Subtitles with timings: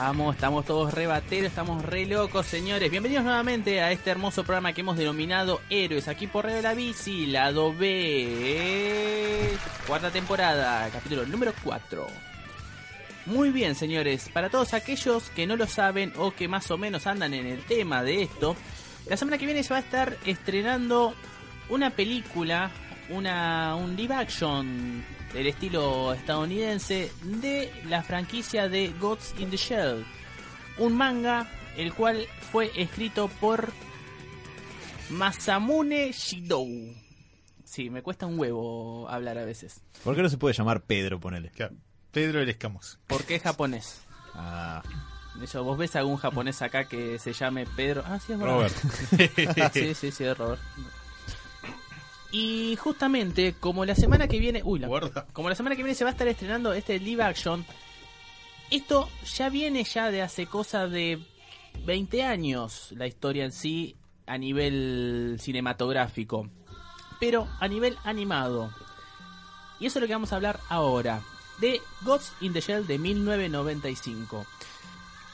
[0.00, 2.90] Estamos, estamos todos rebateros, estamos re locos, señores.
[2.90, 6.72] Bienvenidos nuevamente a este hermoso programa que hemos denominado Héroes, aquí por Radio de la
[6.72, 9.50] Bici, lado B,
[9.86, 12.06] cuarta temporada, capítulo número 4.
[13.26, 17.06] Muy bien, señores, para todos aquellos que no lo saben o que más o menos
[17.06, 18.56] andan en el tema de esto,
[19.06, 21.14] la semana que viene se va a estar estrenando
[21.68, 22.70] una película,
[23.10, 30.04] una, un live action del estilo estadounidense de la franquicia de Gods in the Shell.
[30.78, 33.72] Un manga el cual fue escrito por
[35.10, 36.68] Masamune Shidou.
[37.64, 39.82] Sí, me cuesta un huevo hablar a veces.
[40.02, 41.50] ¿Por qué no se puede llamar Pedro, ponele?
[41.50, 41.76] Claro.
[42.10, 42.98] Pedro el Escamos.
[43.06, 44.00] ¿Por qué japonés?
[44.34, 44.82] Ah,
[45.40, 48.02] Eso, ¿Vos ves algún japonés acá que se llame Pedro?
[48.06, 48.54] Ah, sí, es verdad.
[48.54, 48.74] Robert.
[49.72, 50.60] sí, sí, sí, es Robert.
[52.32, 54.62] Y justamente, como la semana que viene.
[54.64, 54.88] Uy, la-
[55.32, 57.64] como la semana que viene se va a estar estrenando este live action.
[58.70, 61.18] Esto ya viene ya de hace cosa de
[61.84, 66.48] 20 años, la historia en sí, a nivel cinematográfico.
[67.18, 68.72] Pero a nivel animado.
[69.80, 71.20] Y eso es lo que vamos a hablar ahora.
[71.60, 74.46] De Ghost in the Shell de 1995.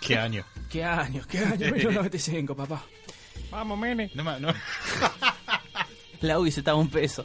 [0.01, 0.45] ¿Qué año?
[0.71, 1.27] ¿Qué años?
[1.27, 1.59] ¿Qué años?
[1.73, 2.83] 1995, papá.
[3.51, 4.11] Vamos, mene.
[4.15, 4.49] No, no.
[6.27, 7.25] La se estaba un peso.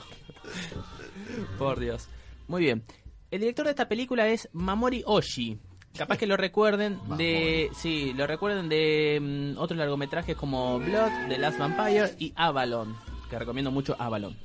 [1.57, 2.07] Por Dios.
[2.47, 2.83] Muy bien.
[3.31, 5.57] El director de esta película es Mamori Oshii.
[5.97, 7.69] Capaz que lo recuerden de.
[7.75, 9.19] Sí, lo recuerden de
[9.55, 12.95] mm, otros largometrajes como Blood, The Last Vampire y Avalon.
[13.29, 14.37] Que recomiendo mucho Avalon.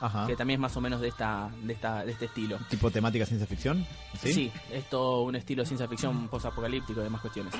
[0.00, 0.26] ajá.
[0.26, 2.58] Que también es más o menos de esta, de esta, de este estilo.
[2.68, 3.86] ¿Tipo temática ciencia ficción?
[4.20, 4.32] Sí.
[4.32, 7.54] Sí, es todo un estilo ciencia ficción post-apocalíptico y demás cuestiones.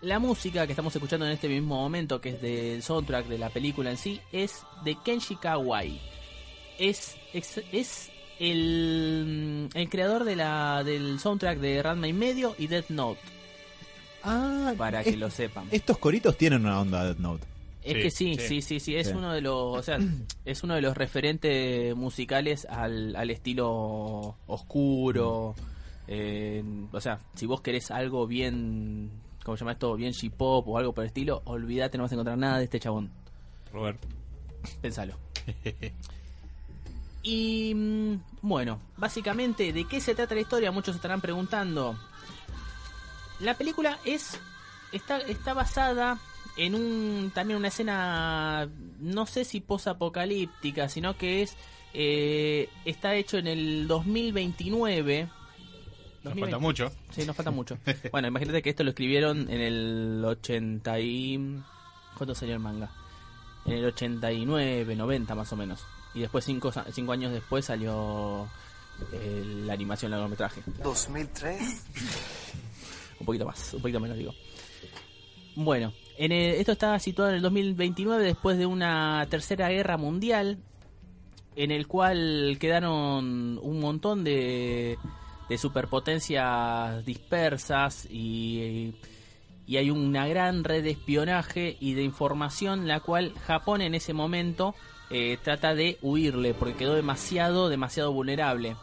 [0.00, 3.50] La música que estamos escuchando en este mismo momento, que es del soundtrack de la
[3.50, 6.00] película en sí, es de Kenshi Kawai.
[6.78, 12.68] Es, es, es el, el creador de la, del soundtrack de Ranma y Medio y
[12.68, 13.20] Death Note,
[14.22, 15.66] Ah, para es- que lo sepan.
[15.72, 17.44] Estos coritos tienen una onda Death Note.
[17.82, 18.62] Es Sí, que sí, sí, sí.
[18.62, 19.14] sí, sí, es Sí.
[19.16, 19.98] uno de los, o sea,
[20.44, 25.56] es uno de los referentes musicales al, al estilo oscuro.
[26.06, 26.62] eh,
[26.92, 29.10] o sea, si vos querés algo bien,
[29.48, 29.96] ¿cómo se llama esto?
[29.96, 32.78] Bien J-pop o algo por el estilo, olvídate, no vas a encontrar nada de este
[32.78, 33.10] chabón.
[33.72, 33.98] Robert.
[34.82, 35.14] Pensalo.
[37.20, 40.70] Y mm, bueno, básicamente, ¿de qué se trata la historia?
[40.70, 41.98] Muchos se estarán preguntando.
[43.40, 44.38] La película es
[44.92, 46.18] está, está basada
[46.56, 48.68] en un también una escena,
[49.00, 51.56] no sé si posapocalíptica, sino que es
[51.92, 55.28] eh, está hecho en el 2029.
[56.28, 56.40] Nos 2020.
[56.40, 56.90] falta mucho.
[57.10, 57.78] Sí, nos falta mucho.
[58.12, 61.58] Bueno, imagínate que esto lo escribieron en el 80 y...
[62.16, 62.90] ¿Cuánto salió el manga?
[63.66, 65.84] En el 89, 90 más o menos.
[66.14, 68.48] Y después, cinco, cinco años después, salió
[69.12, 70.62] eh, la animación largometraje.
[70.82, 71.60] 2003.
[73.20, 74.34] Un poquito más, un poquito menos digo.
[75.54, 80.58] Bueno, en el- esto está situado en el 2029 después de una tercera guerra mundial
[81.56, 84.96] en el cual quedaron un montón de,
[85.48, 88.94] de superpotencias dispersas y,
[89.66, 94.14] y hay una gran red de espionaje y de información la cual Japón en ese
[94.14, 94.74] momento
[95.10, 98.76] eh, trata de huirle porque quedó demasiado, demasiado vulnerable.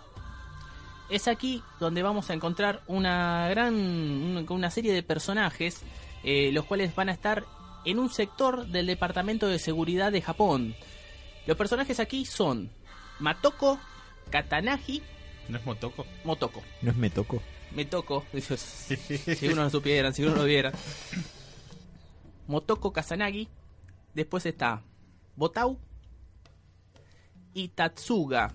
[1.09, 5.83] Es aquí donde vamos a encontrar una gran una, serie de personajes
[6.23, 7.45] eh, los cuales van a estar
[7.85, 10.75] en un sector del departamento de seguridad de Japón.
[11.45, 12.71] Los personajes aquí son
[13.19, 13.79] Matoko,
[14.31, 15.03] Katanagi,
[15.49, 16.05] ¿No es Motoko?
[16.23, 16.63] Motoko.
[16.81, 17.41] ¿No es me toco?
[17.71, 20.71] Me toco, si uno lo supieran, si uno lo viera.
[22.47, 23.49] Motoko Kasanagi.
[24.13, 24.81] Después está
[25.35, 25.77] Botau
[27.53, 28.53] y Tatsuga.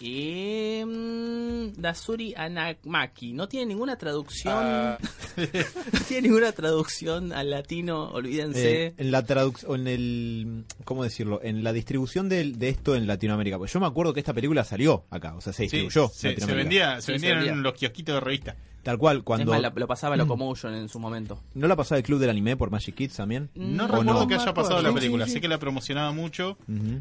[0.00, 3.32] Y mm, Dasuri Anamaki.
[3.32, 4.54] No tiene ninguna traducción.
[4.56, 4.98] Ah.
[5.36, 8.86] no tiene ninguna traducción al latino, olvídense.
[8.86, 11.40] Eh, en la traducción, en el, ¿cómo decirlo?
[11.42, 13.58] En la distribución del- de, esto en Latinoamérica.
[13.58, 16.04] Pues yo me acuerdo que esta película salió acá, o sea, se Sí, distribuyó.
[16.04, 17.52] en se, se vendía, se Sí, se vendían vendía.
[17.52, 18.56] en los kiosquitos de revista.
[18.82, 19.52] Tal cual, es cuando...
[19.52, 21.40] más, lo pasaba Locomotion en su momento.
[21.54, 23.50] ¿No la pasaba el Club del Anime por Magic Kids también?
[23.54, 24.26] No Mm, recuerdo no?
[24.26, 25.26] que haya pasado la película.
[25.26, 26.56] sí, Sé que la promocionaba mucho,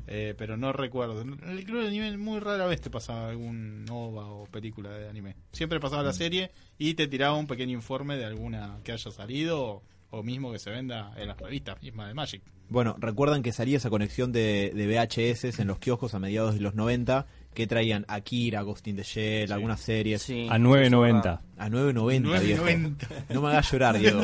[0.08, 1.22] eh, pero no recuerdo.
[1.22, 5.10] En el club de anime muy rara vez te pasaba algún OVA o película de
[5.10, 5.36] anime.
[5.52, 6.06] Siempre pasaba Mm.
[6.06, 10.24] la serie y te tiraba un pequeño informe de alguna que haya salido o, o
[10.24, 12.42] mismo que se venda en las revistas mismas de Magic.
[12.70, 16.62] Bueno, recuerdan que salía esa conexión de, de VHS en los kioscos a mediados de
[16.62, 17.26] los 90
[17.60, 19.54] que traían Akira, Ghost in the Shell, Sí.
[19.54, 20.22] algunas series.
[20.22, 21.42] Sí, A 9.90.
[21.58, 22.64] A 9.90, viejo.
[22.66, 23.08] 9.90.
[23.34, 24.22] No me hagas llorar, Diego.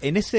[0.00, 0.38] En ese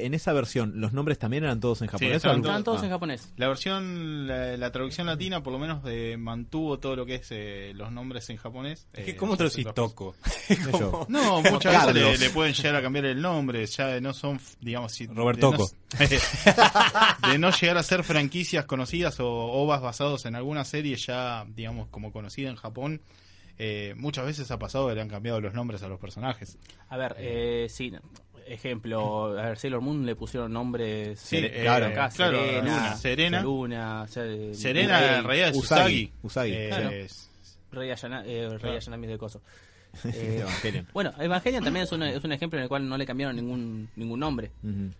[0.00, 2.16] eh, en esa versión, ¿los nombres también eran todos en japonés?
[2.16, 2.40] estaban o?
[2.42, 2.84] Estaban todos Ah.
[2.86, 3.32] en japonés.
[3.36, 7.28] La versión, la, la traducción latina, por lo menos, eh, mantuvo todo lo que es
[7.30, 8.86] eh, los nombres en japonés.
[8.92, 10.14] Es que Eh, ¿Cómo traducís Toco?
[11.08, 15.06] No, muchas veces le, pueden llegar a cambiar el nombre, ya no son, digamos, si-
[15.06, 15.70] Robert de no- Toco.
[17.30, 21.88] de no llegar a ser franquicias conocidas o ovas basados en alguna serie ya, digamos,
[21.88, 23.00] como conocida en Japón,
[23.58, 26.56] eh, muchas veces ha pasado que le han cambiado los nombres a los personajes.
[26.88, 27.92] A ver, eh, sí,
[28.46, 31.18] ejemplo, a ver, Sailor Moon le pusieron nombres.
[31.20, 32.96] Sí, eh, claro, acá, claro, Serena, Luna.
[32.96, 33.42] Serena.
[33.42, 35.82] Luna, Se- Serena Rey, en realidad es Usagi.
[35.82, 36.12] Usagi.
[36.22, 36.90] Usagi, Eh, claro.
[36.90, 37.30] es-
[37.72, 38.76] Rey, Ayana- eh, Rey Claro.
[38.76, 39.42] Ayanami de Coso.
[40.04, 40.86] Eh, Evangelion.
[40.92, 43.88] bueno, Evangelion también es un, es un ejemplo en el cual no le cambiaron ningún
[43.96, 44.50] ningún nombre.
[44.62, 44.90] Ujú.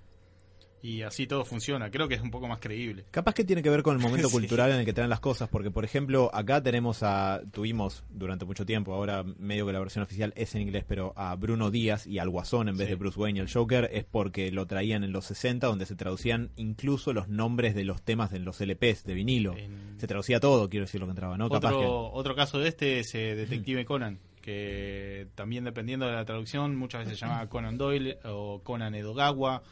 [0.82, 1.90] Y así todo funciona.
[1.90, 3.04] Creo que es un poco más creíble.
[3.10, 4.32] Capaz que tiene que ver con el momento Sí.
[4.32, 8.44] cultural en el que traen las cosas, porque por ejemplo acá tenemos a, tuvimos durante
[8.44, 12.06] mucho tiempo, ahora medio que la versión oficial es en inglés, pero a Bruno Díaz
[12.06, 12.90] y al Guasón en vez Sí.
[12.92, 15.96] de Bruce Wayne y el Joker es porque lo traían en los 60 donde se
[15.96, 19.56] traducían incluso los nombres de los temas de los LPs de vinilo.
[19.56, 21.48] En- Se traducía todo, quiero decir lo que entraba, ¿no?
[21.50, 21.76] Capaz que...
[21.76, 26.76] Otro, otro caso de este es eh, Detective Conan, que también dependiendo de la traducción
[26.76, 29.62] muchas veces se llama Conan Doyle o Conan Edogawa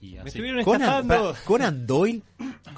[0.00, 2.22] y Me estuvieron Conan, pa- Conan Doyle,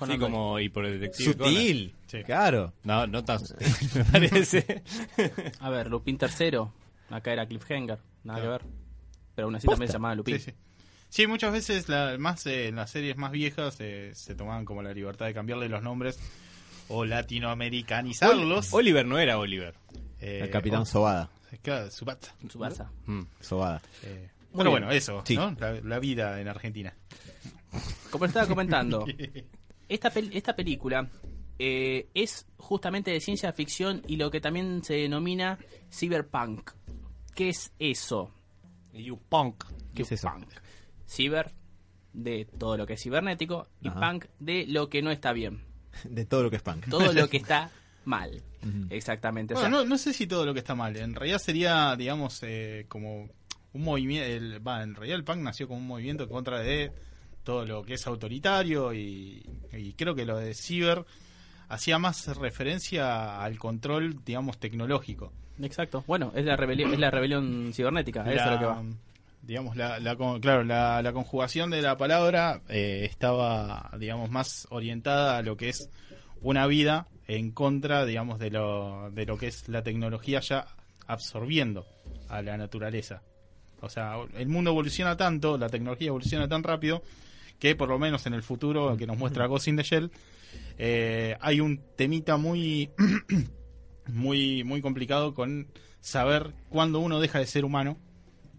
[0.07, 1.53] Sí, como y por el detective Conan.
[1.53, 2.23] sutil, Sí.
[2.25, 2.73] claro.
[2.85, 4.83] No, no tan sutil, me parece.
[5.61, 6.59] A ver, Lupin III,
[7.11, 8.59] acá era Cliffhanger, nada Claro.
[8.59, 8.73] que ver.
[9.35, 9.75] Pero aún así ¿Posta?
[9.77, 10.39] también se llamaba Lupin.
[10.39, 10.55] Sí, sí.
[11.11, 14.83] Sí, muchas veces la- más eh, en las series más viejas eh, se tomaban como
[14.83, 16.19] la libertad de cambiarle los nombres
[16.89, 18.73] o latinoamericanizarlos.
[18.73, 19.75] Oliver no era Oliver.
[20.21, 21.31] Eh, El Capitán oh, Sobada,
[21.63, 21.89] claro.
[21.89, 22.91] Tsubasa.
[23.07, 23.23] Mm.
[23.41, 23.81] Sobada.
[24.05, 24.83] Eh, pero bien.
[24.83, 25.37] bueno, eso, Sí.
[25.37, 25.55] ¿no?
[25.59, 26.95] La, la vida en Argentina.
[28.11, 29.05] Como estaba comentando,
[29.89, 31.09] esta, pel- esta película
[31.59, 35.59] eh, es justamente de ciencia ficción y lo que también se denomina
[35.93, 36.71] cyberpunk.
[37.35, 38.33] ¿Qué es eso?
[38.93, 39.65] You punk.
[39.95, 40.29] ¿Qué es eso?
[40.33, 40.49] Punk.
[41.09, 41.53] Cyber
[42.13, 44.01] de todo lo que es cibernético y Ajá.
[44.13, 45.63] punk de lo que no está bien.
[46.05, 46.89] De todo lo que es punk.
[46.89, 47.71] Todo lo que está
[48.05, 48.43] mal.
[48.91, 49.55] Exactamente.
[49.55, 50.97] O Bueno, sea, no, no sé si todo lo que está mal.
[50.97, 53.29] En realidad sería, digamos, eh, como
[53.73, 54.63] un movimiento.
[54.63, 56.93] Va, en realidad el punk nació como un movimiento en contra de
[57.45, 61.05] todo lo que es autoritario y, y creo que lo de Ciber
[61.69, 65.33] hacía más referencia al control, digamos, tecnológico.
[65.63, 66.05] Exacto.
[66.07, 68.23] Bueno, es la rebelión, es la rebelión cibernética.
[68.31, 68.83] Eso es lo que va.
[69.43, 75.39] Digamos, la, la claro, la, la conjugación de la palabra eh, estaba, digamos, más orientada
[75.39, 75.89] a lo que es
[76.43, 80.67] una vida en contra, digamos, de lo, de lo que es la tecnología ya
[81.07, 81.87] absorbiendo
[82.29, 83.23] a la naturaleza.
[83.81, 87.03] O sea, el mundo evoluciona tanto, la tecnología evoluciona tan rápido,
[87.59, 90.11] que por lo menos en el futuro que nos muestra Ghost in the Shell,
[90.79, 92.91] eh, hay un temita muy,
[94.07, 95.69] muy, muy complicado con
[96.01, 97.99] saber cuándo uno deja de ser humano,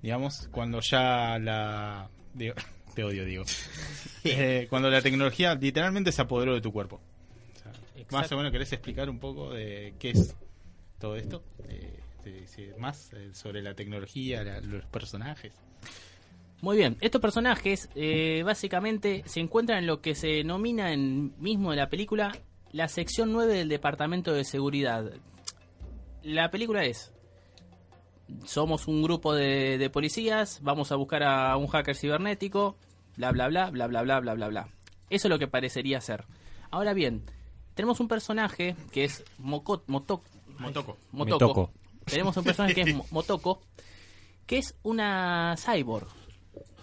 [0.02, 2.10] digamos, cuando ya la...
[2.34, 2.56] digo,
[2.96, 3.44] te odio, digo.
[4.24, 7.02] Eh, cuando la tecnología literalmente se apoderó de tu cuerpo.
[7.56, 7.72] O sea,
[8.12, 10.36] más o menos, ¿querés explicar un poco de qué es
[11.00, 11.44] todo esto?
[11.68, 12.01] Eh,
[12.48, 15.54] sí, más eh, sobre la tecnología, la- los personajes.
[16.62, 21.72] Muy bien, estos personajes eh, básicamente se encuentran en lo que se denomina en mismo
[21.72, 22.32] de la película
[22.72, 25.12] la sección 9 del Departamento de Seguridad.
[26.24, 27.12] La película es,
[28.46, 32.78] somos un grupo de, de policías, vamos a buscar a un hacker cibernético,
[33.18, 34.68] bla bla bla, bla bla bla bla bla bla.
[35.10, 36.26] Eso es lo que parecería ser.
[36.70, 37.24] Ahora bien,
[37.74, 40.22] tenemos un personaje que es Moko- Moto-
[40.60, 40.98] Motoko.
[41.12, 41.72] Motoko.
[42.12, 43.62] Tenemos un personaje que es Mo- Motoko,
[44.46, 46.08] que es una cyborg.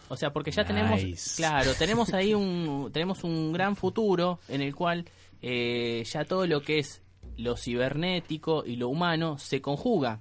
[0.08, 1.36] O sea, porque ya tenemos, Nice.
[1.36, 5.04] claro, tenemos ahí un, tenemos un gran futuro en el cual
[5.42, 7.02] eh, ya todo lo que es
[7.36, 10.20] lo cibernético y lo humano se conjuga.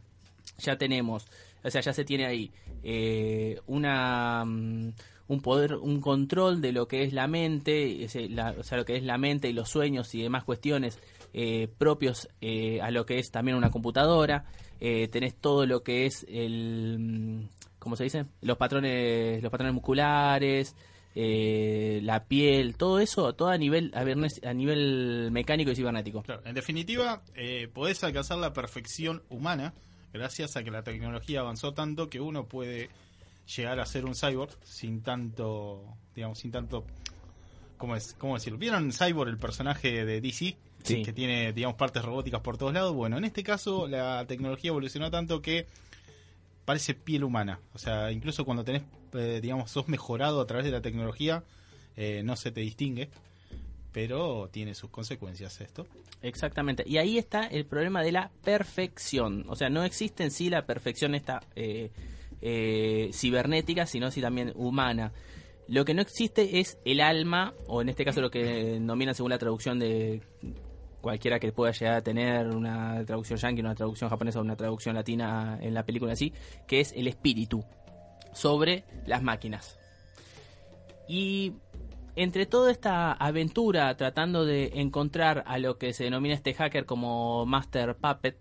[0.59, 1.25] Ya tenemos,
[1.63, 2.51] o sea, ya se tiene ahí
[2.83, 4.91] eh, una mm,
[5.29, 8.97] un poder, un control de lo que es la mente, la- o sea, lo que
[8.97, 10.99] es la mente y los sueños y demás cuestiones
[11.33, 14.45] eh, propios eh, a lo que es también una computadora.
[14.79, 18.25] Eh, tenés todo lo que es el, mm, ¿cómo se dice?
[18.41, 20.75] Los patrones, los patrones musculares,
[21.15, 26.21] eh, la piel, todo eso, todo a nivel, a, a nivel mecánico y cibernético.
[26.21, 29.73] Claro, en definitiva, eh, podés alcanzar la perfección humana
[30.13, 32.89] gracias a que la tecnología avanzó tanto que uno puede
[33.55, 36.85] llegar a ser un cyborg sin tanto, digamos, sin tanto,
[37.77, 38.13] ¿cómo es?
[38.13, 38.59] ¿Cómo decirlo?
[38.59, 40.55] ¿Vieron Cyborg, el personaje de DC?
[40.83, 41.03] Sí.
[41.03, 42.93] Que tiene, digamos, partes robóticas por todos lados.
[42.93, 45.67] Bueno, en este caso la tecnología evolucionó tanto que
[46.65, 47.59] parece piel humana.
[47.73, 51.43] O sea, incluso cuando tenés, eh, digamos, sos mejorado a través de la tecnología,
[51.95, 53.09] eh, no se te distingue.
[53.91, 55.87] Pero tiene sus consecuencias esto.
[56.21, 56.83] Exactamente.
[56.85, 59.45] Y ahí está el problema de la perfección.
[59.47, 61.91] O sea, no existe en sí la perfección esta eh,
[62.41, 65.13] eh, cibernética, sino sí también humana.
[65.67, 69.31] Lo que no existe es el alma, o en este caso lo que denominan según
[69.31, 70.21] la traducción de
[71.01, 74.95] cualquiera que pueda llegar a tener una traducción yankee, una traducción japonesa o una traducción
[74.95, 76.33] latina en la película así,
[76.67, 77.63] que es el espíritu
[78.33, 79.79] sobre las máquinas.
[81.07, 81.53] Y
[82.15, 87.45] entre toda esta aventura tratando de encontrar a lo que se denomina este hacker como
[87.45, 88.37] Master Puppet,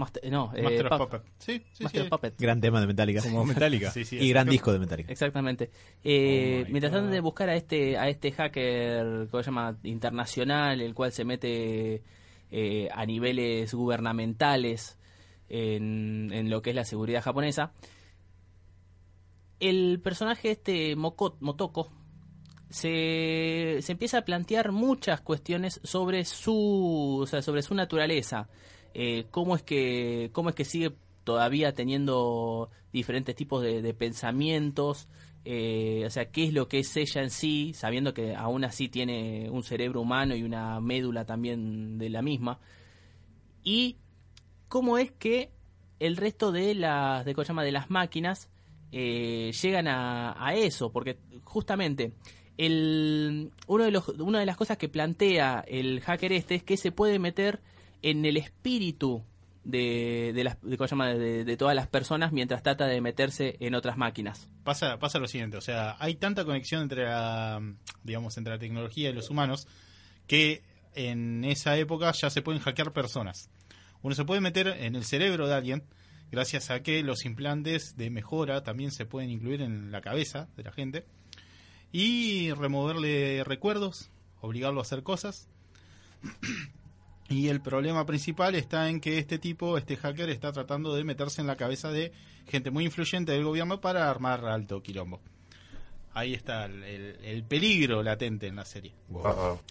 [0.00, 1.22] Master, no, eh, Master of Pup- Puppet.
[1.38, 2.08] Sí, sí, Master sí.
[2.10, 2.34] Puppet.
[2.38, 3.22] Gran tema de Metallica.
[3.22, 3.90] Como Metallica.
[3.92, 5.12] Sí, sí, y gran disco de Metallica.
[5.12, 5.70] Exactamente.
[6.02, 9.78] Eh, Oh mientras tratan de buscar a este a este hacker, ¿cómo se llama?
[9.84, 12.02] Internacional, el cual se mete
[12.50, 14.98] eh, a niveles gubernamentales
[15.48, 17.72] en, en lo que es la seguridad japonesa.
[19.58, 21.90] El personaje este Moko- Motoko
[22.70, 28.48] se, se empieza a plantear muchas cuestiones sobre su, o sea, sobre su naturaleza.
[28.94, 30.92] Eh, cómo es que cómo es que sigue
[31.24, 35.08] todavía teniendo diferentes tipos de, pensamientos.
[35.44, 38.88] eh, o sea, qué es lo que es ella en sí, sabiendo que aún así
[38.88, 42.58] tiene un cerebro humano y una médula también de la misma.
[43.62, 43.96] Y
[44.68, 45.50] cómo es que
[45.98, 47.64] el resto de las de, ¿cómo se llama?
[47.64, 48.50] de las máquinas
[48.92, 52.12] eh, llegan a, a eso, porque justamente
[52.56, 56.76] el, uno de los, una de las cosas que plantea el hacker este es que
[56.76, 57.60] se puede meter
[58.02, 59.24] en el espíritu
[59.64, 64.48] de, de, las, de, todas las personas mientras trata de meterse en otras máquinas.
[64.64, 67.60] Pasa, pasa lo siguiente, o sea, hay tanta conexión entre la,
[68.02, 69.66] digamos, entre la tecnología y los humanos
[70.26, 70.62] que
[70.94, 73.50] en esa época ya se pueden hackear personas.
[74.02, 75.84] Uno se puede meter en el cerebro de alguien
[76.30, 80.62] gracias a que los implantes de mejora también se pueden incluir en la cabeza de
[80.62, 81.04] la gente
[81.92, 85.48] y removerle recuerdos, obligarlo a hacer cosas.
[87.30, 91.40] Y el problema principal está en que este tipo, este hacker, está tratando de meterse
[91.40, 92.12] en la cabeza de
[92.48, 95.20] gente muy influyente del gobierno para armar alto quilombo.
[96.12, 98.92] Ahí está el, el- el peligro latente en la serie.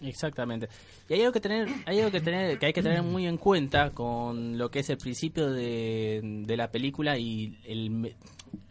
[0.02, 0.70] Exactamente.
[1.10, 3.36] Y hay algo que tener, hay algo que tener, que hay que tener muy en
[3.38, 8.16] cuenta con lo que es el principio de, de la película y el me-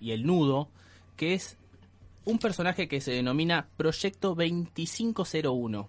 [0.01, 0.71] y el nudo,
[1.15, 1.59] que es
[2.25, 5.89] un personaje que se denomina Proyecto 2501.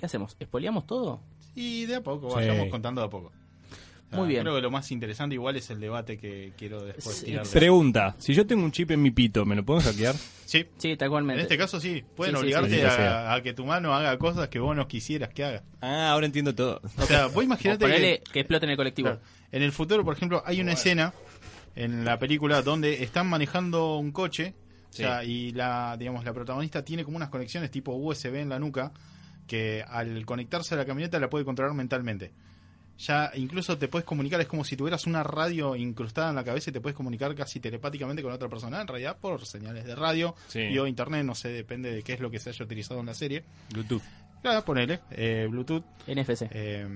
[0.00, 0.34] ¿Qué hacemos?
[0.40, 1.20] ¿Espoleamos todo?
[1.54, 2.36] Y de a poco, Sí.
[2.36, 3.26] vayamos contando de a poco.
[3.28, 4.40] O sea, Muy bien.
[4.42, 7.46] Creo que lo más interesante igual es el debate que quiero después Sí, tirar.
[7.46, 10.16] Pregunta, si yo tengo un chip en mi pito, ¿me lo puedo hackear?
[10.46, 11.42] Sí, Sí, tal en cualmente.
[11.42, 12.02] este caso sí.
[12.16, 13.34] Pueden Sí, sí, obligarte sí, sí, a, que sea.
[13.34, 15.62] a que tu mano haga cosas que vos no quisieras que haga.
[15.82, 16.80] Ah, ahora entiendo todo.
[16.98, 18.32] O sea, vos imaginate ponele que...
[18.32, 19.10] que explote en el colectivo.
[19.10, 19.20] Claro.
[19.52, 21.12] En el futuro, por ejemplo, hay una escena
[21.76, 24.54] en la película donde están manejando un coche
[24.88, 28.58] o sea, y la, digamos, la protagonista tiene como unas conexiones tipo USB en la
[28.58, 28.92] nuca
[29.50, 32.30] que al conectarse a la camioneta la puede controlar mentalmente.
[32.98, 36.70] Ya incluso te puedes comunicar, es como si tuvieras una radio incrustada en la cabeza
[36.70, 40.36] y te puedes comunicar casi telepáticamente con otra persona, en realidad por señales de radio
[40.48, 40.60] Sí.
[40.60, 43.06] y o internet, no sé, depende de qué es lo que se haya utilizado en
[43.06, 43.42] la serie.
[43.72, 44.02] Bluetooth.
[44.42, 46.46] Claro, ponele, eh, Bluetooth, NFC.
[46.52, 46.86] eh,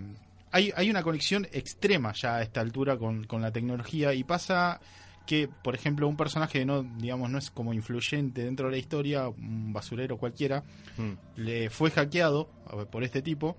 [0.52, 4.80] hay, hay una conexión extrema ya a esta altura con, con la tecnología y pasa
[5.26, 9.28] que, por ejemplo, un personaje no, digamos, no es como influyente dentro de la historia,
[9.28, 10.62] un basurero cualquiera,
[10.96, 11.12] Mm.
[11.36, 12.48] le fue hackeado
[12.90, 13.56] por este tipo.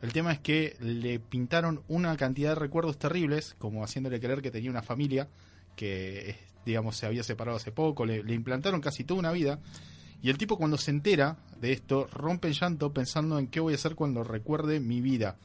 [0.00, 4.50] El tema es que le pintaron una cantidad de recuerdos terribles, como haciéndole creer que
[4.52, 5.28] tenía una familia
[5.74, 9.58] que, digamos, se había separado hace poco, le, le implantaron casi toda una vida.
[10.22, 13.72] Y el tipo cuando se entera de esto, rompe en llanto pensando en qué voy
[13.72, 15.36] a hacer cuando recuerde mi vida.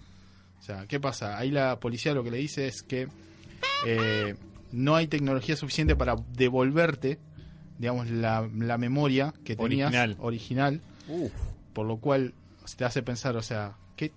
[0.60, 1.38] O sea, ¿qué pasa?
[1.38, 3.08] Ahí la policía lo que le dice es que
[3.86, 4.36] eh,
[4.74, 7.20] no hay tecnología suficiente para devolverte,
[7.80, 10.18] digamos, la, la memoria que tenías Original.
[10.20, 10.82] original
[11.74, 12.34] por lo cual
[12.78, 14.12] te hace pensar, o sea, ¿qué,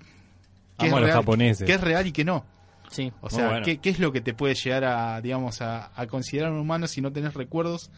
[0.79, 1.69] qué real, japoneses.
[1.69, 2.45] es real y qué no?
[2.91, 3.13] Sí.
[3.21, 3.65] O sea, bueno.
[3.65, 6.87] ¿qué, qué es lo que te puede llegar a, digamos, a, a considerar un humano
[6.87, 7.91] si no tenés recuerdos,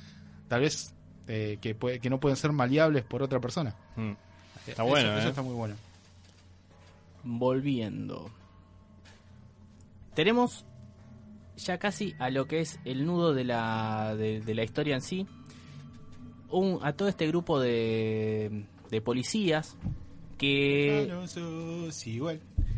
[0.49, 0.95] tal vez
[1.27, 3.75] eh, que, puede- que no pueden ser maleables por otra persona?
[3.97, 4.13] Mm.
[4.67, 5.31] Está Eso- bueno, eso ¿eh?
[5.31, 5.75] está muy bueno.
[7.25, 8.31] volviendo.
[10.15, 10.65] Tenemos
[11.59, 15.27] ya casi a lo que es el nudo de la, de, la historia en sí.
[16.51, 19.77] Un, a todo este grupo de, de policías
[20.39, 21.13] que,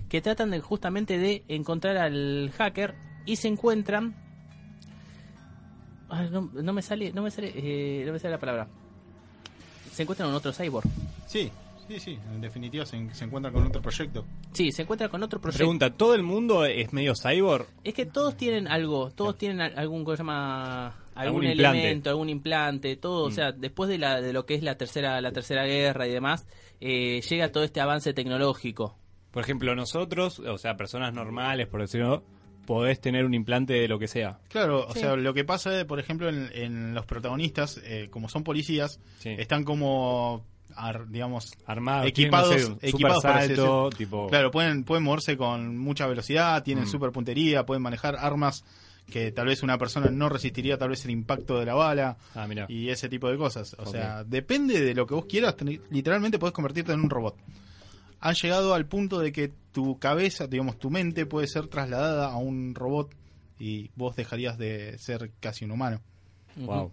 [0.08, 2.94] que tratan de, justamente de encontrar al hacker
[3.26, 4.16] y se encuentran.
[6.32, 8.66] No, no me sale, no me sale, eh, no me sale la palabra.
[9.92, 10.88] Se encuentran con otro cyborg.
[11.28, 11.52] Sí,
[11.90, 12.18] sí, sí.
[12.32, 14.24] En definitiva se, se encuentra con otro proyecto.
[14.52, 15.58] Sí, se encuentran con otro proyecto.
[15.58, 17.66] Pregunta, ¿todo el mundo es medio cyborg?
[17.84, 21.78] Es que todos tienen algo, todos tienen al- algún ¿cómo se llama algún Algún implante.
[21.80, 23.32] elemento, algún implante, todo, o Mm.
[23.32, 26.46] sea, después de la de lo que es la tercera la tercera guerra y demás,
[26.80, 28.96] eh, llega todo este avance tecnológico.
[29.30, 32.24] Por ejemplo, nosotros, o sea, personas normales, por decirlo,
[32.66, 34.38] podés tener un implante de lo que sea.
[34.48, 35.00] Claro, o Sí.
[35.00, 39.00] sea, lo que pasa, es, por ejemplo, en, en los protagonistas, eh, como son policías,
[39.18, 39.30] Sí.
[39.38, 40.44] están como,
[40.76, 44.26] ar- digamos, Armados, Equipados- tienen, no sé, un equipados, super salto, tipo...
[44.28, 46.88] Claro, pueden, pueden moverse con mucha velocidad, tienen Mm.
[46.88, 48.64] super puntería, pueden manejar armas
[49.10, 52.46] que tal vez una persona no resistiría tal vez el impacto de la bala Ah,
[52.46, 52.66] mira.
[52.68, 53.74] y ese tipo de cosas.
[53.78, 55.56] O sea, depende de lo que vos quieras,
[55.90, 57.36] literalmente podés convertirte en un robot.
[58.20, 62.36] Han llegado al punto de que tu cabeza, digamos, tu mente puede ser trasladada a
[62.36, 63.12] un robot
[63.58, 66.00] y vos dejarías de ser casi un humano.
[66.56, 66.92] Wow.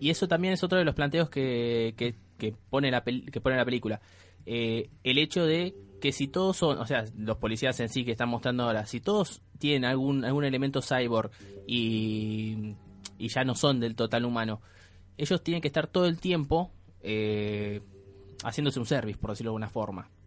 [0.00, 3.40] Y eso también es otro de los planteos que, que, que pone, la pel- que
[3.40, 4.00] pone la película.
[4.46, 8.12] Eh, el hecho de que si todos son, o sea, los policías en sí que
[8.12, 11.30] están mostrando ahora, si todos tienen algún, algún elemento cyborg
[11.66, 12.74] y,
[13.18, 14.60] y ya no son del total humano,
[15.16, 17.80] ellos tienen que estar todo el tiempo eh,
[18.44, 20.10] haciéndose un service, por decirlo de alguna forma.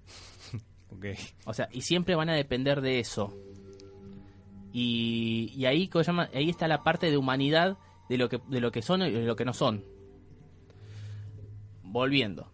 [0.90, 1.06] Ok.
[1.46, 3.38] O sea, y siempre van a depender de eso.
[4.74, 6.30] Y, y ahí, ¿cómo se llama?
[6.34, 7.78] ahí está la parte de humanidad
[8.10, 9.84] de lo que, de lo que son y de lo que no son.
[11.98, 12.52] Volviendo,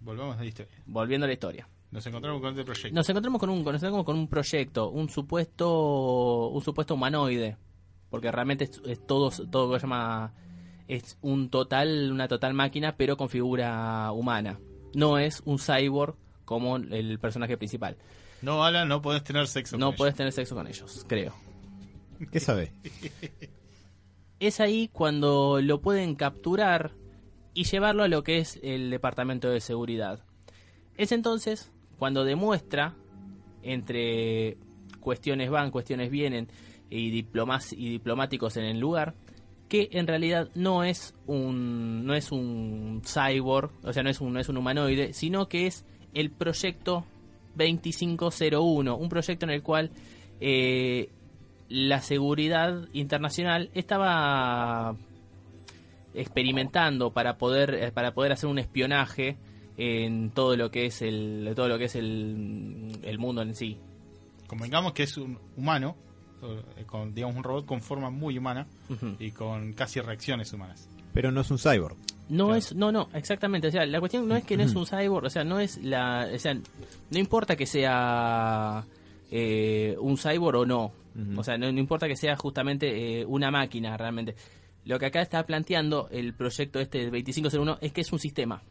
[0.00, 0.72] Volvamos a la historia.
[0.86, 1.68] volviendo a la historia.
[1.90, 2.94] Nos encontramos con este proyecto.
[2.94, 7.58] Nos encontramos con un, nos encontramos con un proyecto, un supuesto, un supuesto humanoide,
[8.08, 10.32] porque realmente es, es todo, todo lo que se llama,
[10.88, 14.58] es un total, una total máquina, pero con figura humana.
[14.94, 17.98] No es un cyborg como el personaje principal.
[18.40, 19.76] No, Alan, no podés tener sexo.
[19.76, 21.34] No con puedes tener sexo con ellos, creo.
[22.32, 22.72] ¿Qué sabe?
[24.40, 26.92] es ahí cuando lo pueden capturar
[27.56, 30.20] y llevarlo a lo que es el departamento de seguridad.
[30.98, 32.94] Es entonces cuando demuestra,
[33.62, 34.58] entre
[35.00, 36.48] cuestiones van, cuestiones vienen
[36.90, 39.14] y, diplomas y diplomáticos en el lugar,
[39.70, 44.34] que en realidad no es un no es un cyborg, o sea, no es un,
[44.34, 47.06] no es un humanoide, sino que es el proyecto
[47.56, 49.92] 2501, un proyecto en el cual
[50.40, 51.08] eh,
[51.70, 54.94] la seguridad internacional estaba
[56.16, 59.36] experimentando para poder eh, para poder hacer un espionaje
[59.76, 63.78] en todo lo que es el todo lo que es el, el mundo en sí.
[64.46, 65.96] Convengamos que es un humano,
[66.42, 68.66] eh, con, digamos un robot con forma muy humana
[69.18, 70.88] y con casi reacciones humanas.
[71.12, 71.96] Pero no es un cyborg.
[72.28, 72.54] No Claro.
[72.58, 73.68] es, no, no, exactamente.
[73.68, 75.78] O sea, la cuestión no es que no es un cyborg, o sea, no es
[75.82, 78.84] la, o sea, no importa que sea
[79.30, 80.92] eh, un cyborg o no.
[81.36, 84.34] O sea, no, no importa que sea justamente eh, una máquina realmente.
[84.86, 88.62] Lo que acá está planteando el proyecto este del 2501 es que es un sistema.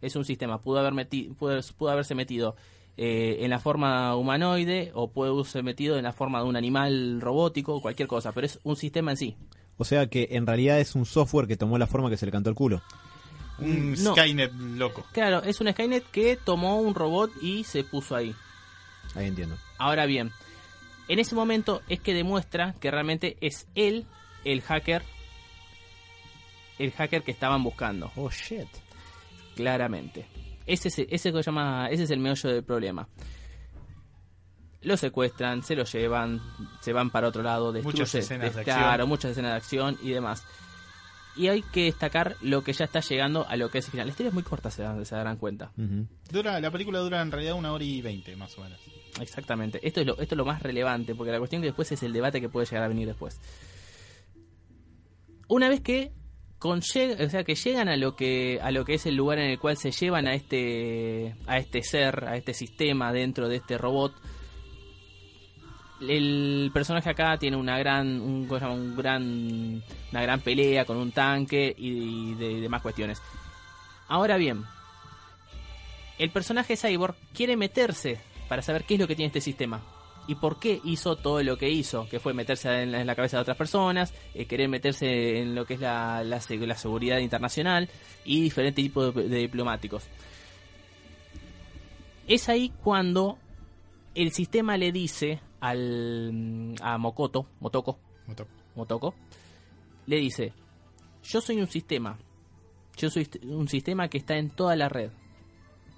[0.00, 0.60] Es un sistema.
[0.62, 2.56] Pudo haber meti- pudo, pudo haberse metido
[2.96, 7.20] eh, en la forma humanoide o puede haberse metido en la forma de un animal
[7.20, 9.36] robótico, cualquier cosa, pero es un sistema en sí.
[9.76, 12.32] O sea que en realidad es un software que tomó la forma que se le
[12.32, 12.82] cantó el culo.
[13.58, 14.12] Un No.
[14.14, 15.04] Skynet loco.
[15.12, 18.34] Claro, es un Skynet que tomó un robot y se puso ahí.
[19.14, 19.56] Ahí entiendo.
[19.78, 20.30] Ahora bien,
[21.08, 24.06] en ese momento es que demuestra que realmente es él
[24.44, 25.02] el hacker,
[26.78, 28.66] el hacker que estaban buscando, Oh shit.
[29.54, 30.26] claramente.
[30.66, 33.08] Ese es, ese, que llama, ese es el meollo del problema.
[34.82, 36.40] Lo secuestran, se lo llevan,
[36.80, 39.08] se van para otro lado, destruye, Muchas escenas de claro, acción.
[39.08, 40.44] muchas escenas de acción y demás.
[41.36, 44.06] Y hay que destacar lo que ya está llegando a lo que es el final.
[44.06, 45.70] La historia es muy corta, se, dan- se darán cuenta.
[46.30, 48.80] Dura, la película dura en realidad una hora y veinte, más o menos.
[49.20, 49.80] Exactamente.
[49.86, 52.12] Esto es lo, esto es lo más relevante, porque la cuestión que después es el
[52.12, 53.38] debate que puede llegar a venir después.
[55.50, 56.12] Una vez que
[56.60, 59.50] conlle- o sea, que llegan a lo que a lo que es el lugar en
[59.50, 63.76] el cual se llevan a este a este ser, a este sistema dentro de este
[63.76, 64.14] robot,
[66.00, 68.48] el personaje acá tiene una gran un
[68.96, 69.82] gran
[70.12, 73.20] una gran pelea con un tanque y de demás cuestiones.
[74.08, 74.62] Ahora bien,
[76.18, 79.80] el personaje Cyborg quiere meterse para saber qué es lo que tiene este sistema
[80.26, 83.16] y por qué hizo todo lo que hizo, que fue meterse en la, en la
[83.16, 86.76] cabeza de otras personas, eh, querer meterse en lo que es la, la, seg- la
[86.76, 87.88] seguridad internacional
[88.24, 90.04] y diferentes tipos de, de diplomáticos.
[92.28, 93.38] Es ahí cuando
[94.14, 99.14] el sistema le dice al a Mokoto, Motoko, Moto- Motoko,
[100.06, 100.52] le dice,
[101.24, 102.16] yo soy un sistema,
[102.96, 105.10] yo soy un sistema que está en toda la red.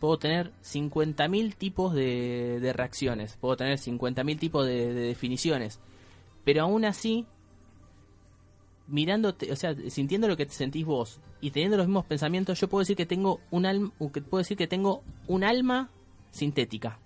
[0.03, 5.79] Puedo tener 50.000 tipos de, de reacciones, puedo tener 50.000 tipos de, de definiciones,
[6.43, 7.25] pero aún así,
[8.89, 12.69] mirándote, o sea, sintiendo lo que te sentís vos y teniendo los mismos pensamientos, yo
[12.69, 15.89] puedo decir que tengo un alma, puedo decir que tengo un alma
[16.33, 16.99] sintética.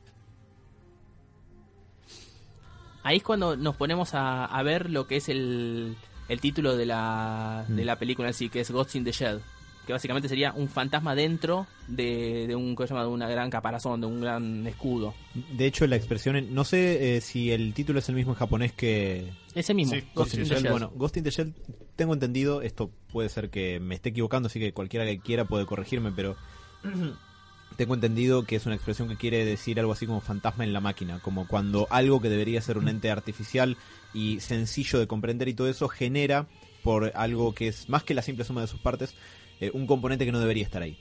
[3.02, 5.98] Ahí es cuando nos ponemos a, a ver lo que es el,
[6.30, 9.42] el título de la, de la película en sí, que es Ghost in the Shell.
[9.86, 13.04] Que básicamente sería un fantasma dentro de, de un ¿cómo se llama?
[13.06, 15.14] de una gran caparazón, de un gran escudo.
[15.52, 18.38] De hecho, la expresión, en- no sé eh, si el título es el mismo en
[18.38, 20.54] japonés que Ese mismo, Sí, Ghost sí, in the.
[20.56, 20.70] Shell.
[20.70, 21.54] Bueno, Ghost in the Shell,
[21.94, 25.66] tengo entendido, esto puede ser que me esté equivocando, así que cualquiera que quiera puede
[25.66, 26.36] corregirme, pero
[27.76, 30.80] tengo entendido que es una expresión que quiere decir algo así como fantasma en la
[30.80, 33.76] máquina, como cuando algo que debería ser un ente artificial
[34.14, 36.46] y sencillo de comprender y todo eso genera
[36.82, 39.14] por algo que es más que la simple suma de sus partes,
[39.60, 40.96] eh, un componente que no debería estar ahí.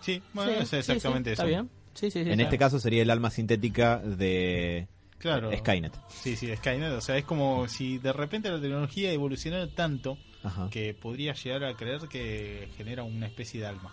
[0.00, 1.42] Sí, bueno, Sí, es sí, exactamente sí, eso.
[1.42, 1.70] Está bien.
[1.94, 4.86] Sí, sí, sí, en está este caso sería el alma sintética de
[5.18, 5.50] Claro.
[5.56, 5.94] Skynet.
[6.08, 6.92] Sí, sí, Skynet.
[6.92, 10.68] O sea, es como si de repente la tecnología evolucionara tanto Ajá.
[10.70, 13.92] que podría llegar a creer que genera una especie de alma.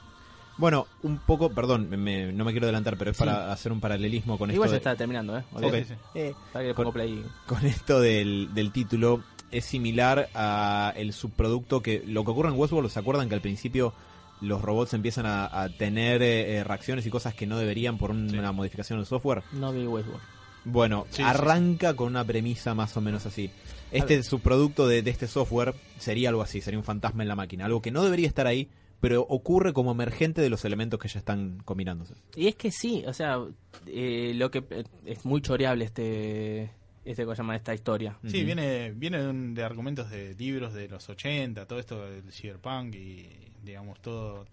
[0.57, 4.37] Bueno, un poco, perdón, me- no me quiero adelantar, pero es para hacer un paralelismo
[4.37, 4.71] con Igual esto.
[4.71, 5.43] ya de- está terminando, ¿eh?
[5.57, 5.73] Sí, Ok.
[5.77, 5.93] sí, sí.
[6.13, 7.23] Eh, Para que le pongo play.
[7.47, 9.23] con esto del, del título
[9.53, 13.41] es similar a el subproducto que lo que ocurre en Westworld, ¿se acuerdan que al
[13.41, 13.93] principio
[14.41, 18.11] los robots empiezan a, a tener eh, eh, reacciones y cosas que no deberían por
[18.11, 18.37] un- Sí.
[18.37, 19.43] una modificación del software?
[19.53, 20.21] No vi Westworld.
[20.65, 23.49] Bueno, Sí, sí, arranca con una premisa más o menos así.
[23.91, 27.65] Este subproducto de, de este software sería algo así, sería un fantasma en la máquina,
[27.65, 28.69] algo que no debería estar ahí,
[29.01, 32.13] pero ocurre como emergente de los elementos que ya están combinándose.
[32.37, 33.39] Y es que sí, o sea,
[33.85, 36.71] eh, lo que eh, es muy choreable este
[37.05, 38.17] este ¿cómo se llama esta historia.
[38.25, 42.31] Sí, viene, viene de, un- de argumentos de libros de los 80, todo esto del
[42.31, 43.29] cyberpunk y,
[43.63, 44.45] digamos, todo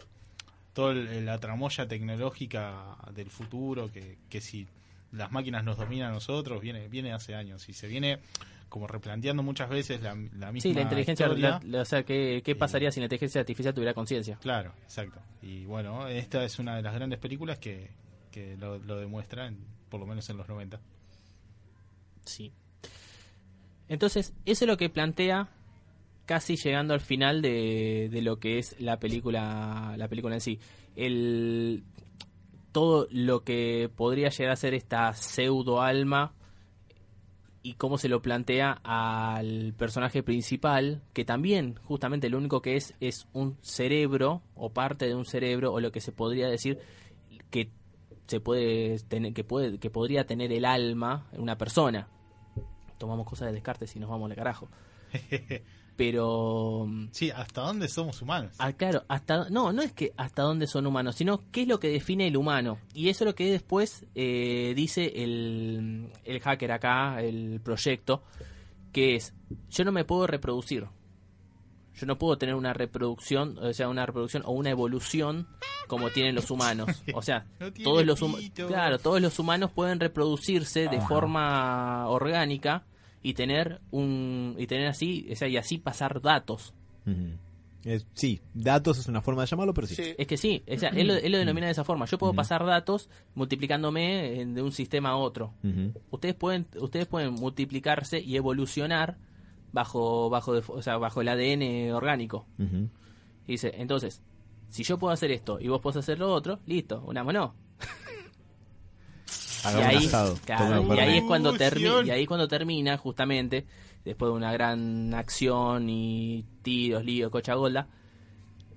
[0.72, 4.66] toda la tramoya tecnológica del futuro, que, que si
[5.12, 8.18] las máquinas nos dominan a nosotros, viene, viene hace años y se viene
[8.68, 11.50] como replanteando muchas veces la, la misma Sí, la inteligencia, historia.
[11.50, 14.38] la- la- o sea, ¿qué, qué Y- pasaría si la inteligencia artificial tuviera conciencia?
[14.40, 15.18] Claro, exacto.
[15.42, 17.90] Y bueno, esta es una de las grandes películas que,
[18.30, 19.58] que lo, lo demuestra, en-
[19.88, 20.78] por lo menos en los 90.
[22.24, 22.52] Sí.
[23.88, 25.48] Entonces, eso es lo que plantea
[26.26, 30.60] casi llegando al final de, de lo que es la película la película en sí.
[30.94, 31.82] El
[32.72, 36.32] todo lo que podría llegar a ser esta pseudo alma
[37.62, 42.94] y cómo se lo plantea al personaje principal, que también justamente lo único que es
[43.00, 46.78] es un cerebro o parte de un cerebro o lo que se podría decir
[47.50, 47.70] que
[48.30, 52.08] se puede tener que puede que podría tener el alma en una persona.
[52.96, 54.68] Tomamos cosas de Descartes y nos vamos de carajo.
[55.96, 58.54] Pero Sí, ¿hasta dónde somos humanos?
[58.58, 61.80] Ah, claro, hasta no, no es que hasta dónde son humanos, sino qué es lo
[61.80, 62.78] que define el humano.
[62.94, 68.22] Y eso es lo que después eh, dice el, el hacker acá, el proyecto,
[68.92, 69.34] que es,
[69.70, 70.86] yo no me puedo reproducir.
[71.96, 75.46] Yo no puedo tener una reproducción, o sea, una reproducción o una evolución
[75.86, 77.02] como tienen los humanos.
[77.14, 78.68] O sea, No tiene todos los pito.
[78.68, 82.84] claro, todos los humanos pueden reproducirse de forma orgánica
[83.22, 86.72] y tener un y tener así, o sea, y así pasar datos.
[88.12, 89.94] Sí, datos es una forma de llamarlo, pero sí.
[90.18, 92.04] Es que sí, o sea, él, lo, él lo denomina de esa forma.
[92.04, 95.54] Yo puedo pasar datos multiplicándome en- de un sistema a otro.
[96.10, 99.16] Ustedes pueden, ustedes pueden multiplicarse y evolucionar
[99.72, 102.46] bajo, bajo, de- o sea, bajo el ADN orgánico.
[103.46, 104.22] Y dice, entonces,
[104.68, 107.52] si yo puedo hacer esto y vos podés hacer lo otro, listo, unámonos.
[109.62, 109.96] Y ahí,
[110.46, 113.66] claro, y ahí es cuando termina, y ahí cuando termina, justamente,
[114.04, 117.86] después de una gran acción y tiros, lío, cocha golda,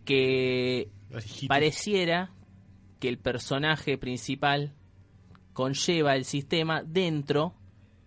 [0.03, 0.89] que
[1.47, 2.31] pareciera
[2.99, 4.73] que el personaje principal
[5.53, 7.53] conlleva el sistema dentro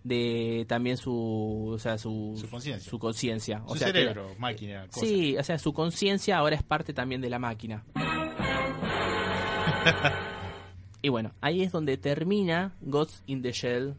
[0.07, 2.91] de también su o sea su Su conciencia.
[2.91, 5.07] su conciencia o Su sea que- cerebro, máquina, cosa.
[5.07, 7.85] sí o sea su conciencia ahora es parte también de la máquina
[11.03, 13.95] y bueno ahí es donde termina Ghost in the Shell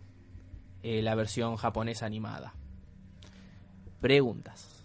[0.84, 2.54] eh, la versión japonesa animada
[4.02, 4.84] preguntas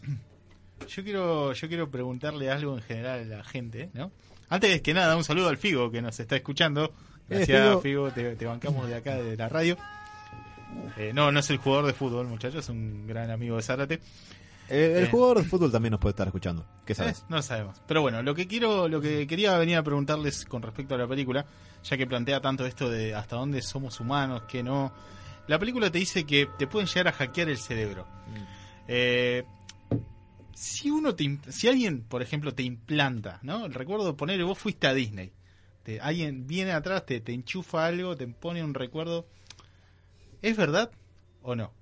[0.89, 4.11] Yo quiero, yo quiero preguntarle algo en general a la gente, ¿no?
[4.49, 6.93] Antes que nada, un saludo al Figo que nos está escuchando.
[7.29, 7.81] Gracias, Eh, Figo.
[7.81, 9.77] Figo, te, te bancamos de acá, de la radio.
[10.97, 13.95] Eh, no, no es el jugador de fútbol, muchachos, es un gran amigo de Zárate.
[14.69, 15.09] Eh, el Eh.
[15.11, 16.67] jugador de fútbol también nos puede estar escuchando.
[16.87, 17.21] ¿Qué sabes?
[17.21, 17.81] Eh, no lo sabemos.
[17.87, 21.07] Pero bueno, lo que quiero, lo que quería venir a preguntarles con respecto a la
[21.09, 21.45] película,
[21.85, 24.93] ya que plantea tanto esto de hasta dónde somos humanos, que no.
[25.49, 28.07] La película te dice que te pueden llegar a hackear el cerebro.
[28.89, 29.45] Eh,
[30.55, 33.67] si uno te, si alguien, por ejemplo, te implanta, ¿no?
[33.69, 35.33] Recuerdo poner, vos fuiste a Disney.
[35.83, 39.27] Te- alguien viene atrás, te, te enchufa algo, te pone un recuerdo.
[40.42, 40.90] ¿Es verdad
[41.42, 41.72] o no?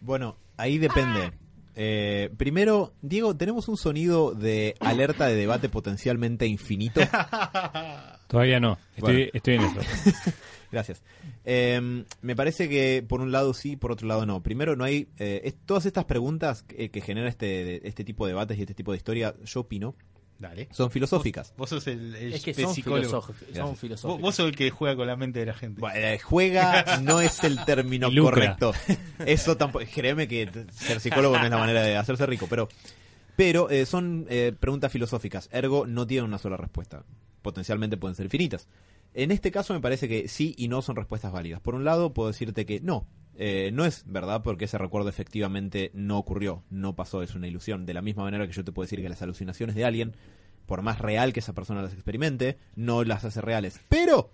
[0.00, 1.32] Bueno, ahí depende.
[1.74, 7.00] Eh, primero, Diego, tenemos un sonido de alerta de debate potencialmente infinito.
[8.28, 8.78] Todavía no.
[8.96, 9.30] Estoy, Bueno.
[9.34, 9.80] estoy en eso.
[10.72, 11.02] Gracias.
[11.44, 14.42] Eh, me parece que por un lado sí, por otro lado no.
[14.42, 15.08] Primero, no hay.
[15.18, 18.74] eh, es- todas estas preguntas que, que genera este, este tipo de debates y este
[18.74, 19.94] tipo de historia, yo opino
[20.38, 20.68] Dale.
[20.70, 21.54] Son filosóficas.
[21.56, 22.74] Vos sos el, el Es que son.
[22.74, 24.20] Son.
[24.20, 25.80] Vos, sos el que juega con la mente de la gente.
[25.80, 28.72] Bueno, eh, juega no es el término correcto.
[29.24, 29.84] Eso tampoco.
[29.92, 32.68] Créeme que ser psicólogo no es la manera de hacerse rico, pero.
[33.36, 37.04] Pero eh, son eh, preguntas filosóficas, ergo no tienen una sola respuesta.
[37.42, 38.66] Potencialmente pueden ser infinitas.
[39.12, 41.60] En este caso me parece que sí y no son respuestas válidas.
[41.60, 43.06] Por un lado, puedo decirte que no.
[43.38, 47.86] Eh, no es verdad porque ese recuerdo efectivamente no ocurrió, no pasó, es una ilusión.
[47.86, 50.14] De la misma manera que yo te puedo decir que las alucinaciones de alguien,
[50.66, 53.80] por más real que esa persona las experimente, no las hace reales.
[53.88, 54.30] Pero,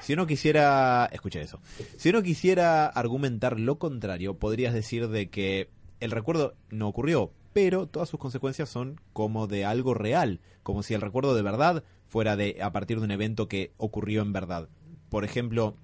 [0.00, 1.60] si uno quisiera, escucha eso,
[1.96, 7.86] si uno quisiera argumentar lo contrario, podrías decir de que el recuerdo no ocurrió, pero
[7.86, 12.36] todas sus consecuencias son como de algo real, como si el recuerdo de verdad fuera
[12.36, 14.68] de a partir de un evento que ocurrió en verdad.
[15.08, 15.76] Por ejemplo,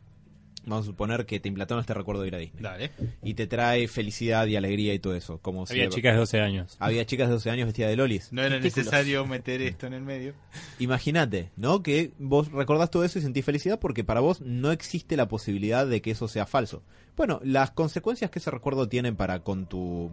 [0.66, 2.90] vamos a suponer que te implantaron este recuerdo de ir a Disney Dale.
[3.22, 6.40] y te trae felicidad y alegría y todo eso, como si Había chicas de 12
[6.40, 6.76] años.
[6.78, 8.32] había chicas de 12 años vestidas de lolis.
[8.32, 10.34] No era necesario meter esto en el medio.
[10.78, 11.82] Imagínate, ¿no?
[11.82, 15.86] Que vos recordás todo eso y sentís felicidad porque para vos no existe la posibilidad
[15.86, 16.82] de que eso sea falso.
[17.16, 20.10] Bueno, las consecuencias que ese recuerdo tiene para con tu,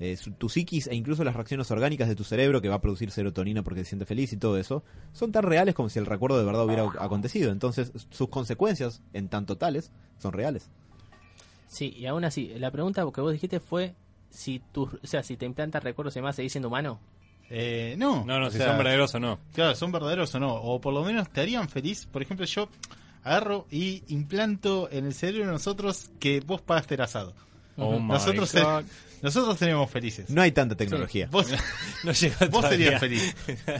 [0.00, 2.80] eh, su- tu psiquis e incluso las reacciones orgánicas de tu cerebro que va a
[2.80, 6.06] producir serotonina porque se siente feliz y todo eso, son tan reales como si el
[6.06, 7.50] recuerdo de verdad hubiera acontecido.
[7.52, 10.70] Entonces, sus consecuencias, en tanto tales, son reales.
[11.68, 13.94] Sí, y aún así, la pregunta que vos dijiste fue
[14.30, 17.00] si tu, o sea, si te implantas recuerdos y demás, ¿seguís siendo humano?
[17.50, 18.24] Eh, no.
[18.24, 19.38] No, no, O si sea, son verdaderos o no.
[19.52, 20.54] Claro, son verdaderos o no.
[20.54, 22.06] O por lo menos te harían feliz.
[22.06, 22.68] Por ejemplo, yo
[23.22, 27.34] agarro y implanto en el cerebro de nosotros que vos pagaste el asado.
[27.76, 28.54] Oh Nosotros,
[29.22, 30.30] nosotros tenemos felices.
[30.30, 31.28] No hay tanta tecnología.
[31.30, 31.48] Vos,
[32.04, 33.34] No llega vos serías feliz.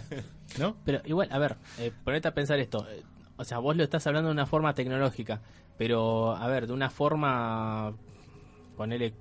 [0.59, 0.77] ¿No?
[0.85, 2.87] Pero igual, a ver, eh, ponete a pensar esto.
[2.91, 3.03] eh,
[3.37, 5.41] O sea, vos lo estás hablando de una forma tecnológica,
[5.79, 7.93] pero, a ver, de una forma,
[8.77, 9.13] ponele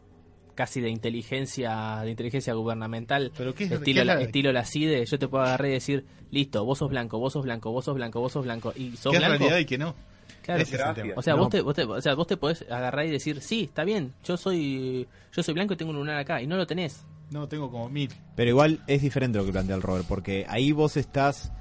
[0.55, 4.63] casi de inteligencia de inteligencia gubernamental Pero ¿qué es- estilo qué la, la- estilo la
[4.65, 7.83] CIDE yo te puedo agarrar y decir listo vos sos blanco vos sos blanco vos
[7.85, 9.95] sos blanco vos sos blanco y sos ¿Qué blanco realidad y que no?
[10.43, 10.61] Claro.
[10.61, 10.75] Ese
[11.15, 11.39] o sea No.
[11.43, 14.13] vos te, vos te- o sea vos te podés agarrar y decir sí está bien
[14.23, 17.47] yo soy yo soy blanco y tengo un lunar acá y no lo tenés No,
[17.47, 18.11] tengo como mil.
[18.35, 21.51] Pero igual es diferente lo que plantea el Robert, porque ahí vos estás,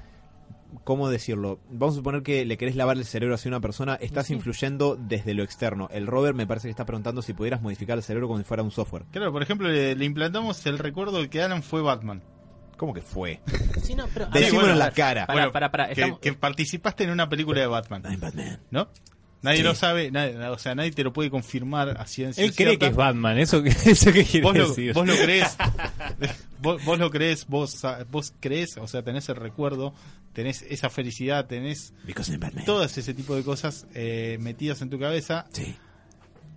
[0.83, 1.59] ¿cómo decirlo?
[1.71, 4.33] Vamos a suponer que le querés lavar el cerebro hacia una persona, estás Sí.
[4.33, 5.87] influyendo desde lo externo.
[5.91, 8.61] El Robert me parece que está preguntando si pudieras modificar el cerebro como si fuera
[8.61, 9.05] un software.
[9.11, 12.21] Claro, por ejemplo, le, le implantamos el recuerdo de que Alan fue Batman.
[12.83, 13.39] ¿Cómo que fue?
[13.81, 15.25] sí no pero Decímoslo en la cara.
[15.25, 18.59] que, estamos- que participaste en una película de Batman, I'm Batman.
[18.71, 18.89] ¿no?
[19.41, 19.63] Nadie Sí.
[19.63, 22.85] lo sabe, nadie, o sea, nadie te lo puede confirmar a ciencia Él cree cierta.
[22.87, 23.71] que es Batman, ¿eso, qué
[24.25, 24.91] quiere vos lo, decir?
[24.93, 25.55] vos lo crees,
[26.59, 29.93] vos, vos lo crees, vos, vos crees, o sea, tenés el recuerdo,
[30.33, 31.93] tenés esa felicidad, tenés
[32.65, 35.45] todas ese tipo de cosas eh, metidas en tu cabeza.
[35.53, 35.73] Sí.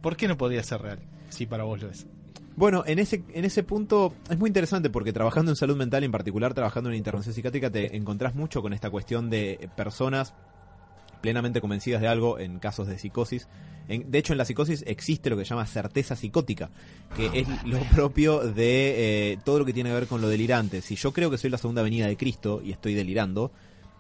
[0.01, 0.99] ¿Por qué no podría ser real?
[1.29, 2.05] Si para vos lo es.
[2.57, 6.11] Bueno, en ese, en ese punto es muy interesante porque trabajando en salud mental, en
[6.13, 10.33] particular trabajando en intervención psiquiátrica, te encontrás mucho con esta cuestión de personas
[11.21, 13.49] plenamente convencidas de algo en casos de psicosis.
[13.89, 16.71] En- de hecho, en la psicosis existe lo que se llama certeza psicótica,
[17.15, 20.81] que es lo propio de eh, todo lo que tiene que ver con lo delirante.
[20.81, 23.53] Si yo creo que soy la segunda venida de Cristo y estoy delirando,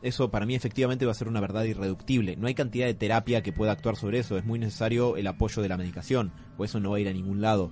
[0.03, 2.37] eso para mí efectivamente va a ser una verdad irreductible.
[2.37, 4.39] No hay cantidad de terapia que pueda actuar sobre eso.
[4.39, 7.13] Es muy necesario el apoyo de la medicación, o eso no va a ir a
[7.13, 7.71] ningún lado.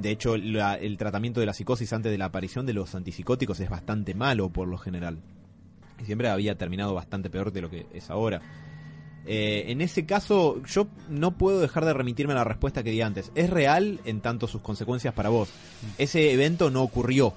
[0.00, 3.58] De hecho, la- el tratamiento de la psicosis antes de la aparición de los antipsicóticos
[3.60, 5.18] es bastante malo por lo general.
[6.04, 8.40] Siempre había terminado bastante peor de lo que es ahora.
[9.26, 13.02] Eh, en ese caso, yo no puedo dejar de remitirme a la respuesta que di
[13.02, 13.30] antes.
[13.34, 15.50] Es real en tanto sus consecuencias para vos.
[15.98, 17.34] Ese evento no ocurrió,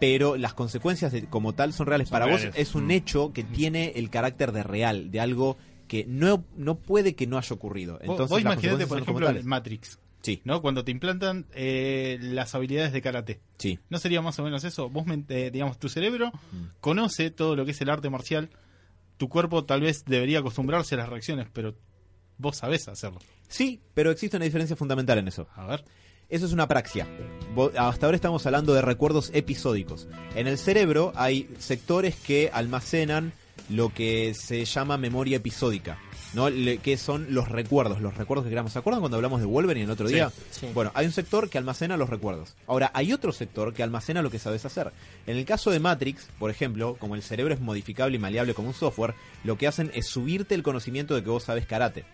[0.00, 2.08] pero las consecuencias de- como tal son reales.
[2.08, 2.90] Son para vos es un Mm.
[2.92, 7.38] hecho que tiene el carácter de real, de algo que no, no puede que no
[7.38, 7.94] haya ocurrido.
[7.94, 10.60] Vos- Entonces, vos las imaginate, por ejemplo, el Matrix, Sí, ¿no?
[10.62, 13.40] Cuando te implantan eh, las habilidades de karate.
[13.56, 13.78] sí.
[13.88, 14.88] ¿No sería más o menos eso?
[14.90, 16.64] Vos, eh, digamos, tu cerebro Mm.
[16.80, 18.50] conoce todo lo que es el arte marcial.
[19.16, 21.74] Tu cuerpo tal vez debería acostumbrarse a las reacciones, pero
[22.36, 23.18] vos sabés hacerlo.
[23.48, 25.48] Sí, pero existe una diferencia fundamental en eso.
[25.54, 25.84] A ver.
[26.28, 27.06] Eso es una praxia.
[27.78, 30.08] Hasta ahora estamos hablando de recuerdos episódicos.
[30.34, 33.32] En el cerebro hay sectores que almacenan
[33.70, 35.98] lo que se llama memoria episódica,
[36.34, 36.50] ¿no?
[36.50, 38.72] Le- que son los recuerdos, los recuerdos que creamos.
[38.72, 40.30] ¿Se acuerdan cuando hablamos de Wolverine el otro Sí, día?
[40.50, 40.68] sí.
[40.74, 42.54] Bueno, hay un sector que almacena los recuerdos.
[42.66, 44.92] Ahora, hay otro sector que almacena lo que sabes hacer.
[45.26, 48.68] En el caso de Matrix, por ejemplo, como el cerebro es modificable y maleable como
[48.68, 49.14] un software,
[49.44, 52.04] lo que hacen es subirte el conocimiento de que vos sabes karate.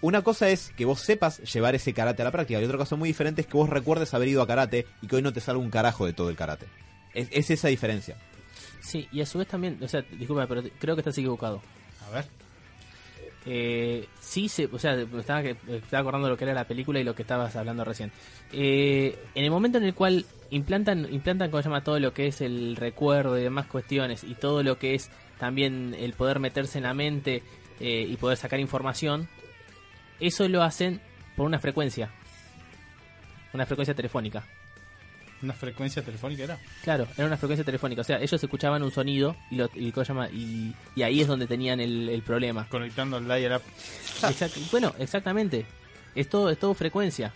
[0.00, 2.94] Una cosa es que vos sepas llevar ese karate a la práctica y otra cosa
[2.94, 5.40] muy diferente es que vos recuerdes haber ido a karate y que hoy no te
[5.40, 6.66] salga un carajo de todo el karate.
[7.14, 8.16] Es, es esa diferencia.
[8.80, 11.60] sí y a su vez también o sea disculpa pero creo que estás equivocado
[12.06, 12.26] A ver.
[13.46, 15.42] Eh, sí, se, o sea, me estaba,
[15.92, 18.12] acordando lo que era la película y lo que estabas hablando recién.
[18.52, 22.26] Eh, en el momento en el cual implantan, implantan como se llama todo lo que
[22.26, 26.78] es el recuerdo y demás cuestiones y todo lo que es también el poder meterse
[26.78, 27.42] en la mente
[27.80, 29.28] eh, y poder sacar información,
[30.20, 31.00] eso lo hacen
[31.36, 32.10] por una frecuencia,
[33.52, 34.44] una frecuencia telefónica.
[35.42, 36.58] ¿Una frecuencia telefónica era?
[36.82, 39.92] Claro, era una frecuencia telefónica, o sea, ellos escuchaban un sonido y, lo, y,
[40.32, 42.66] y, y ahí es donde tenían el, el problema.
[42.68, 43.62] Conectando el dial up.
[44.22, 45.64] Exact- bueno, exactamente.
[46.14, 47.32] Es todo, es todo frecuencia.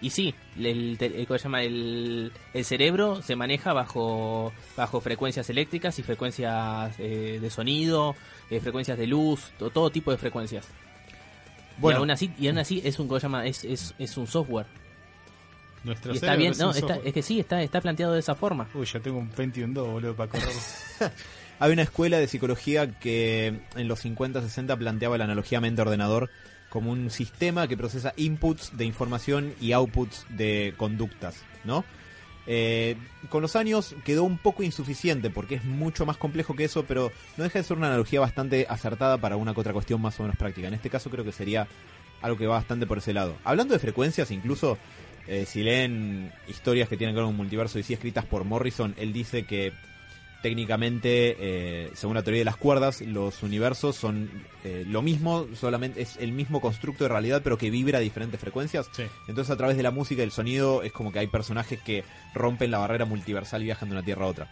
[0.00, 1.62] Y sí, el, el- ¿cómo se llama?
[1.62, 8.14] El, el cerebro se maneja bajo, bajo frecuencias eléctricas y frecuencias eh, de sonido,
[8.50, 10.66] eh, frecuencias de luz, to- todo tipo de frecuencias.
[11.78, 11.98] Bueno.
[11.98, 13.46] y aún así, y aún así es un ¿cómo se llama?
[13.46, 14.66] Es, es, es un software.
[15.84, 18.68] Nuestro Y está bien, no, está, es que sí, está, está planteado de esa forma.
[18.74, 20.48] Uy, yo tengo un Pentium 2, boludo, para correr.
[21.58, 26.30] Hay una escuela de psicología que en los 50-60 planteaba la analogía mente-ordenador
[26.68, 31.84] como un sistema que procesa inputs de información y outputs de conductas, ¿no?
[32.46, 32.96] Eh,
[33.28, 37.12] con los años quedó un poco insuficiente porque es mucho más complejo que eso, pero
[37.36, 40.24] no deja de ser una analogía bastante acertada para una que otra cuestión más o
[40.24, 40.66] menos práctica.
[40.66, 41.68] En este caso creo que sería
[42.20, 43.36] algo que va bastante por ese lado.
[43.44, 44.78] Hablando de frecuencias, incluso
[45.26, 48.44] eh, si leen historias que tienen que ver con un multiverso y sí escritas por
[48.44, 49.72] Morrison, él dice que
[50.42, 54.28] técnicamente, eh, según la teoría de las cuerdas, los universos son
[54.64, 58.40] eh, lo mismo, solamente es el mismo constructo de realidad, pero que vibra a diferentes
[58.40, 58.90] frecuencias.
[58.92, 59.04] Sí.
[59.28, 62.04] Entonces, a través de la música y el sonido, es como que hay personajes que
[62.34, 64.50] rompen la barrera multiversal y viajan de una tierra a otra.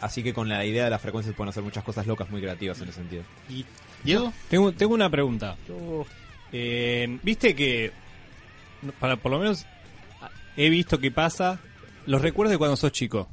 [0.00, 2.80] Así que con la idea de las frecuencias pueden hacer muchas cosas locas muy creativas
[2.80, 3.24] en ese sentido.
[3.48, 3.66] ¿Y
[4.04, 4.32] Diego?
[4.48, 5.56] Tengo, tengo una pregunta.
[6.52, 7.92] Eh, Viste que,
[9.00, 9.66] para por lo menos,
[10.56, 11.60] he visto que pasa
[12.06, 13.28] los recuerdos de cuando sos chico.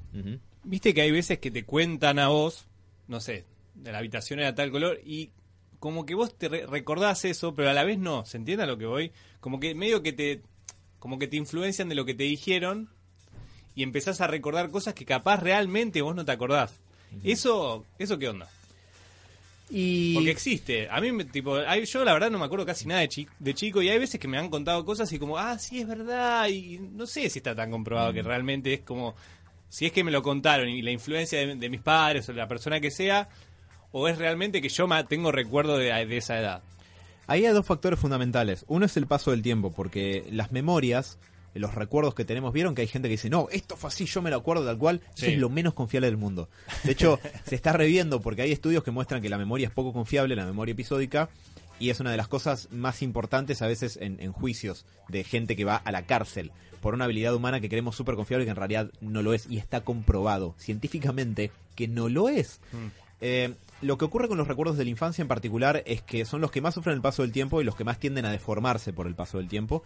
[0.64, 2.66] Viste que hay veces que te cuentan a vos,
[3.08, 5.32] no sé, de la habitación era tal color y
[5.80, 8.68] como que vos te re- recordás eso, pero a la vez no, ¿se entiende a
[8.68, 9.12] lo que voy?
[9.40, 10.42] Como que medio que te
[11.00, 12.90] como que te influencian de lo que te dijeron
[13.74, 16.74] y empezás a recordar cosas que capaz realmente vos no te acordás.
[17.24, 18.50] Eso eso qué onda?
[19.70, 20.88] Y Porque existe.
[20.90, 23.54] A mí, tipo, hay- yo la verdad no me acuerdo casi nada de, chi- de
[23.54, 26.48] chico y hay veces que me han contado cosas y como, ah, sí, es verdad.
[26.50, 29.16] Y no sé si está tan comprobado que realmente es como,
[29.70, 32.40] si es que me lo contaron y la influencia de, de mis padres o de
[32.40, 33.30] la persona que sea,
[33.92, 36.64] o es realmente que yo tengo recuerdo de, de esa edad.
[37.28, 38.66] Ahí hay dos factores fundamentales.
[38.68, 41.20] Uno es el paso del tiempo, porque las memorias,
[41.54, 44.22] los recuerdos que tenemos, vieron que hay gente que dice, no, esto fue así, yo
[44.22, 45.02] me lo acuerdo tal cual.
[45.16, 46.50] Eso es lo menos confiable del mundo.
[46.84, 49.94] De hecho, se está reviendo porque hay estudios que muestran que la memoria es poco
[49.94, 51.30] confiable, la memoria episódica,
[51.80, 55.56] y es una de las cosas más importantes a veces en, en juicios de gente
[55.56, 58.52] que va a la cárcel por una habilidad humana que creemos súper confiable y que
[58.52, 62.60] en realidad no lo es, y está comprobado científicamente que no lo es.
[63.22, 66.42] Eh, lo que ocurre con los recuerdos de la infancia en particular es que son
[66.42, 68.94] los que más sufren el paso del tiempo y los que más tienden a deformarse
[68.94, 69.84] por el paso del tiempo.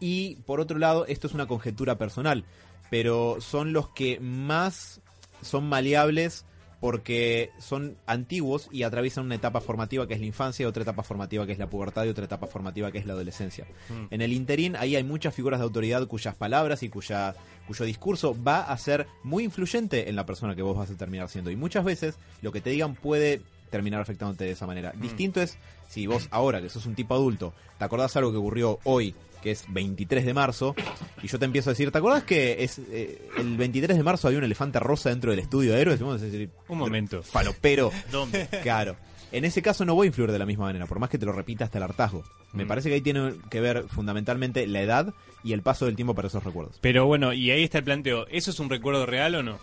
[0.00, 2.44] Y por otro lado, esto es una conjetura personal,
[2.90, 5.00] pero son los que más
[5.42, 6.44] son maleables
[6.80, 11.44] porque son antiguos y atraviesan una etapa formativa que es la infancia, otra etapa formativa
[11.44, 13.66] que es la pubertad y otra etapa formativa que es la adolescencia.
[14.10, 17.34] En el interín ahí hay muchas figuras de autoridad cuyas palabras y cuya,
[17.66, 21.28] cuyo discurso va a ser muy influyente en la persona que vos vas a terminar
[21.28, 21.50] siendo.
[21.50, 24.92] Y muchas veces lo que te digan puede terminar afectándote de esa manera.
[24.96, 25.58] Distinto es
[25.88, 29.50] si vos ahora que sos un tipo adulto, te acordás algo que ocurrió hoy, que
[29.52, 30.74] es 23 de marzo,
[31.22, 34.28] y yo te empiezo a decir, ¿te acordás que es eh, el 23 de marzo
[34.28, 36.00] había un elefante rosa dentro del estudio de héroes?
[36.00, 37.22] Y vos vas a decir, Un momento.
[37.22, 37.90] falopero.
[38.10, 38.46] ¿Dónde?
[38.62, 38.96] Claro.
[39.32, 41.24] En ese caso no voy a influir de la misma manera, por más que te
[41.24, 42.24] lo repita hasta el hartazgo.
[42.52, 42.68] Me Mm.
[42.68, 46.26] parece que ahí tiene que ver fundamentalmente la edad y el paso del tiempo para
[46.26, 46.78] esos recuerdos.
[46.80, 48.26] Pero bueno, y ahí está el planteo.
[48.26, 49.58] ¿Eso es un recuerdo real o no?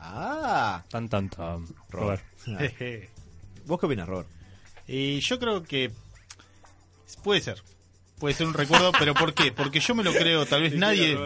[0.00, 1.64] Ah, Tan, tan, tan.
[1.90, 2.22] Robert.
[3.66, 4.28] ¿vos qué opinas, Robert?
[4.86, 5.90] y yo creo que
[7.22, 7.62] puede ser.
[8.18, 9.52] Puede ser un recuerdo, pero ¿por qué?
[9.52, 11.18] Porque yo me lo creo, tal vez nadie...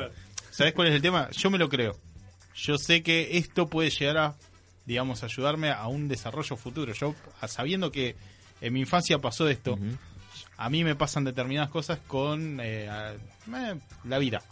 [0.51, 1.31] ¿Sabes cuál es el tema?
[1.31, 1.97] Yo me lo creo.
[2.57, 4.35] Yo sé que esto puede llegar a,
[4.87, 6.93] digamos, ayudarme a un desarrollo futuro.
[6.93, 7.15] Yo,
[7.47, 8.17] sabiendo que
[8.61, 9.79] en mi infancia pasó esto,
[10.57, 13.75] a mí me pasan determinadas cosas con eh, eh,
[14.05, 14.43] la vida.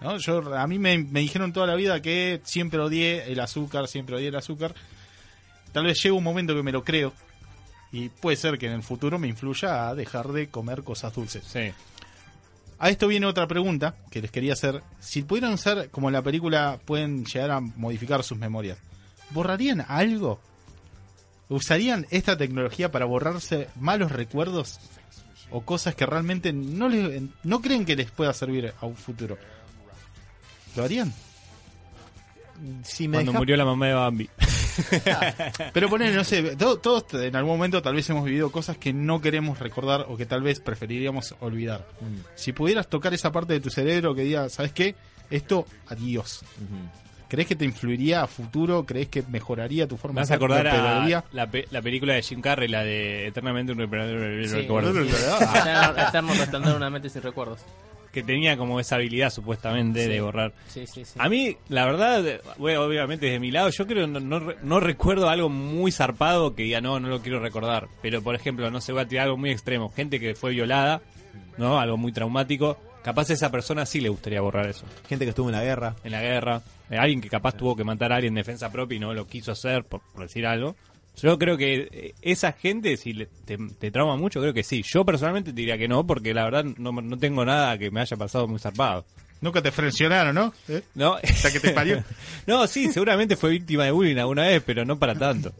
[0.00, 0.18] ¿no?
[0.18, 4.14] Yo, a mí me, me dijeron toda la vida que siempre odié el azúcar, siempre
[4.14, 4.72] odié el azúcar.
[5.72, 7.12] Tal vez llegue un momento que me lo creo
[7.94, 11.44] y puede ser que en el futuro me influya a dejar de comer cosas dulces.
[11.46, 11.72] Sí.
[12.80, 14.82] A esto viene otra pregunta que les quería hacer.
[14.98, 18.78] Si pudieran usar, como en la película, pueden llegar a modificar sus memorias,
[19.30, 20.40] ¿borrarían algo?
[21.48, 24.80] ¿Usarían esta tecnología para borrarse malos recuerdos
[25.52, 29.38] o cosas que realmente no, les, no creen que les pueda servir a un futuro?
[30.74, 31.14] ¿Lo harían?
[32.82, 34.30] Si me Cuando murió la mamá de Bambi.
[35.72, 38.92] Pero poner, no sé, to- todos en algún momento tal vez hemos vivido cosas que
[38.92, 41.86] no queremos recordar o que tal vez preferiríamos olvidar.
[42.34, 44.94] Si pudieras tocar esa parte de tu cerebro que diga, ¿sabes qué?
[45.30, 46.44] Esto, adiós.
[47.28, 48.84] ¿Crees que te influiría a futuro?
[48.86, 52.22] ¿Crees que mejoraría tu forma vas de a acordar a la, pe- la película de
[52.22, 54.54] Jim Carrey, la de Eternamente un reparador Sí.
[54.56, 54.90] recuerdo.
[55.00, 57.60] Eterno, eterno resplandor una mente sin recuerdos.
[58.14, 60.08] Que tenía como esa habilidad supuestamente Sí.
[60.10, 60.52] de borrar.
[60.68, 61.18] Sí, sí, sí.
[61.18, 64.80] A mí, la verdad, bueno, obviamente desde mi lado, yo creo no, no, re- no
[64.80, 67.88] recuerdo algo muy zarpado que diga, no, no lo quiero recordar.
[68.00, 69.90] Pero, por ejemplo, no se va a tirar algo muy extremo.
[69.90, 71.02] Gente que fue violada,
[71.58, 71.78] ¿no?
[71.78, 72.78] Algo muy traumático.
[73.02, 74.86] Capaz a esa persona sí le gustaría borrar eso.
[75.08, 75.94] Gente que estuvo en la guerra.
[76.04, 76.62] En la guerra.
[76.88, 79.26] Eh, alguien que capaz tuvo que matar a alguien en defensa propia y no lo
[79.26, 80.74] quiso hacer, por, por decir algo.
[81.22, 84.82] Yo creo que eh, esa gente, si le- te, te trauma mucho, creo que sí.
[84.82, 88.00] Yo personalmente te diría que no, porque la verdad no, no tengo nada que me
[88.00, 89.04] haya pasado muy zarpado.
[89.40, 90.54] Nunca te frencionaron, ¿no?
[90.68, 90.82] ¿Eh?
[90.94, 91.18] ¿No?
[91.22, 92.02] sea, que te parió.
[92.46, 95.52] no, sí, seguramente fue víctima de bullying alguna vez, pero no para tanto.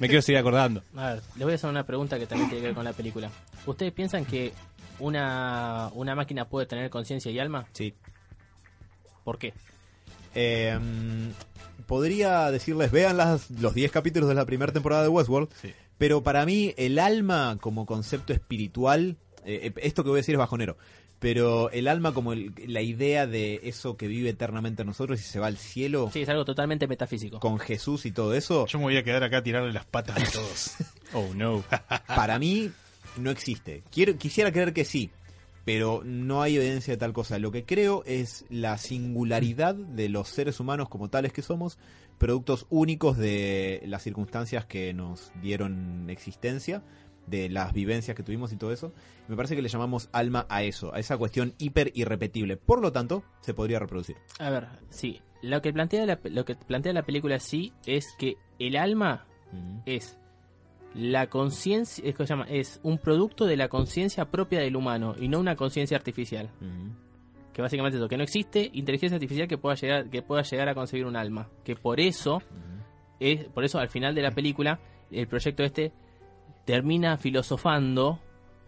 [0.00, 0.82] Me quiero seguir acordando.
[0.96, 2.92] A ver, les voy a hacer una pregunta que también tiene que ver con la
[2.92, 3.30] película.
[3.64, 4.52] ¿Ustedes piensan que
[4.98, 7.66] una, una máquina puede tener conciencia y alma?
[7.72, 7.94] Sí.
[9.24, 9.54] ¿Por qué?
[10.34, 10.78] Eh,
[11.86, 15.72] podría decirles, vean las, los 10 capítulos de la primera temporada de Westworld, Sí.
[15.98, 20.34] pero para mí el alma como concepto espiritual, eh, eh, esto que voy a decir
[20.34, 20.76] es bajonero,
[21.18, 25.22] pero el alma como el- la idea de eso que vive eternamente en nosotros y
[25.22, 27.38] se va al cielo Sí, es algo totalmente metafísico.
[27.40, 30.16] con Jesús y todo eso, Yo me voy a quedar acá a tirarle las patas
[30.20, 30.72] a todos.
[31.14, 31.62] Oh, no.
[32.08, 32.70] para mí
[33.18, 33.82] no existe.
[33.92, 35.10] Quiero, quisiera creer que sí,
[35.64, 37.38] pero no hay evidencia de tal cosa.
[37.38, 41.78] Lo que creo es la singularidad de los seres humanos como tales que somos,
[42.18, 46.82] productos únicos de las circunstancias que nos dieron existencia,
[47.26, 48.92] de las vivencias que tuvimos y todo eso.
[49.28, 52.56] Me parece que le llamamos alma a eso, a esa cuestión hiper irrepetible.
[52.56, 54.16] Por lo tanto, se podría reproducir.
[54.38, 55.20] A ver, sí.
[55.42, 59.26] Lo que plantea la, lo que plantea la película sí es que el alma
[59.86, 60.18] es
[60.94, 65.14] la conciencia, es, que se llama, es un producto de la conciencia propia del humano
[65.18, 66.50] y no una conciencia artificial.
[67.52, 70.68] Que básicamente es eso, que no existe inteligencia artificial que pueda llegar, que pueda llegar
[70.68, 71.48] a concebir un alma.
[71.64, 72.42] Que por eso,
[73.20, 74.80] es, por eso al final de la película,
[75.10, 75.92] el proyecto este
[76.64, 78.20] termina filosofando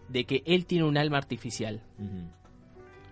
[0.09, 1.81] de que él tiene un alma artificial.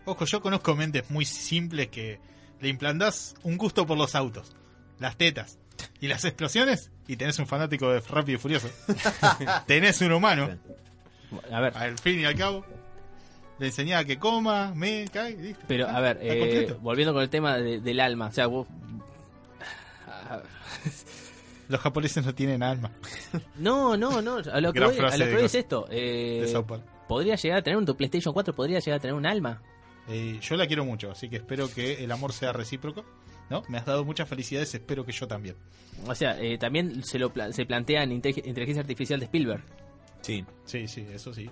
[0.06, 2.20] Ojo, yo conozco mentes muy simples que
[2.60, 4.56] le implantás un gusto por los autos,
[5.00, 5.60] las tetas
[6.04, 8.70] y las explosiones y tenés un fanático de Rápido y Furioso.
[9.68, 10.50] tenés un humano,
[11.50, 12.66] A ver, al fin y al cabo.
[13.60, 15.64] Le enseñaba que coma, me, cae, listo.
[15.68, 18.68] pero Ah, a ver, eh, volviendo con el tema de- del alma, o sea, vos...
[21.70, 22.92] Los japoneses no tienen alma.
[23.56, 25.88] No, no, no, a lo que voy, a lo que voy es esto.
[25.90, 26.52] eh,
[27.08, 29.62] podría llegar a tener un tu PlayStation 4, podría llegar a tener un alma.
[30.10, 33.06] Eh, yo la quiero mucho, así que espero que el amor sea recíproco.
[33.50, 33.64] ¿No?
[33.70, 35.56] Me has dado muchas felicidades, espero que yo también.
[36.08, 39.64] O sea, eh, también se lo pla- se plantea en inte- inteligencia artificial de Spielberg.
[40.22, 40.44] Sí.
[40.66, 41.50] Sí, sí, eso sí.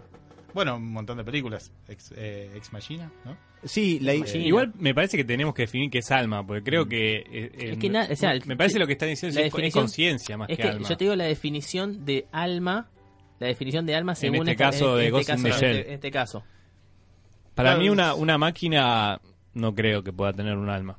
[0.53, 1.71] Bueno, un montón de películas.
[1.87, 3.37] Ex, eh, Ex Machina, ¿no?
[3.63, 4.13] Sí, la.
[4.13, 7.17] Igual me parece que tenemos que definir qué es alma, porque creo que...
[7.19, 9.73] eh, eh, Es que na- o sea, me parece lo que están diciendo la es,
[9.73, 10.89] conciencia más Es que, que alma.
[10.89, 12.89] yo te digo la definición de alma,
[13.39, 15.77] la definición de alma según este caso de en Ghost in este the caso, Shell.
[15.77, 16.43] en este caso.
[17.55, 17.81] Para Claro.
[17.83, 19.21] mí una, una máquina
[19.53, 20.97] no creo que pueda tener un alma.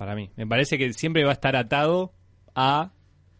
[0.00, 0.30] Para mí.
[0.34, 2.14] Me parece que siempre va a estar atado
[2.54, 2.92] a,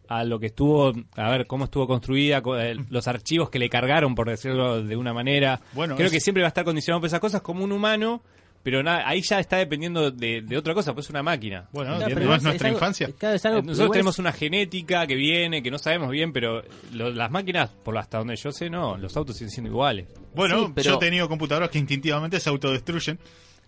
[0.08, 3.70] a lo que estuvo, a ver, cómo estuvo construida, co- el- los archivos que le
[3.70, 5.62] cargaron, por decirlo de una manera.
[5.72, 8.22] Bueno, creo es- que siempre va a estar condicionado por esas cosas como un humano,
[8.62, 11.66] pero nada, ahí ya está dependiendo de, de otra cosa, pues es una máquina.
[11.72, 13.08] Bueno, Claro, ¿no es nuestra algo- infancia?
[13.16, 16.30] claro, es algo- Eh, Nosotros tenemos es- una genética que viene, que no sabemos bien,
[16.34, 20.08] pero lo- las máquinas, por hasta donde yo sé, no, los autos siguen siendo iguales.
[20.34, 23.18] Bueno, Sí, pero- yo he tenido computadoras que instintivamente se autodestruyen.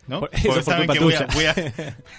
[0.07, 0.21] ¿No?
[0.21, 1.55] Por- Porque por saben que voy, a, tuya.
[1.55, 1.65] voy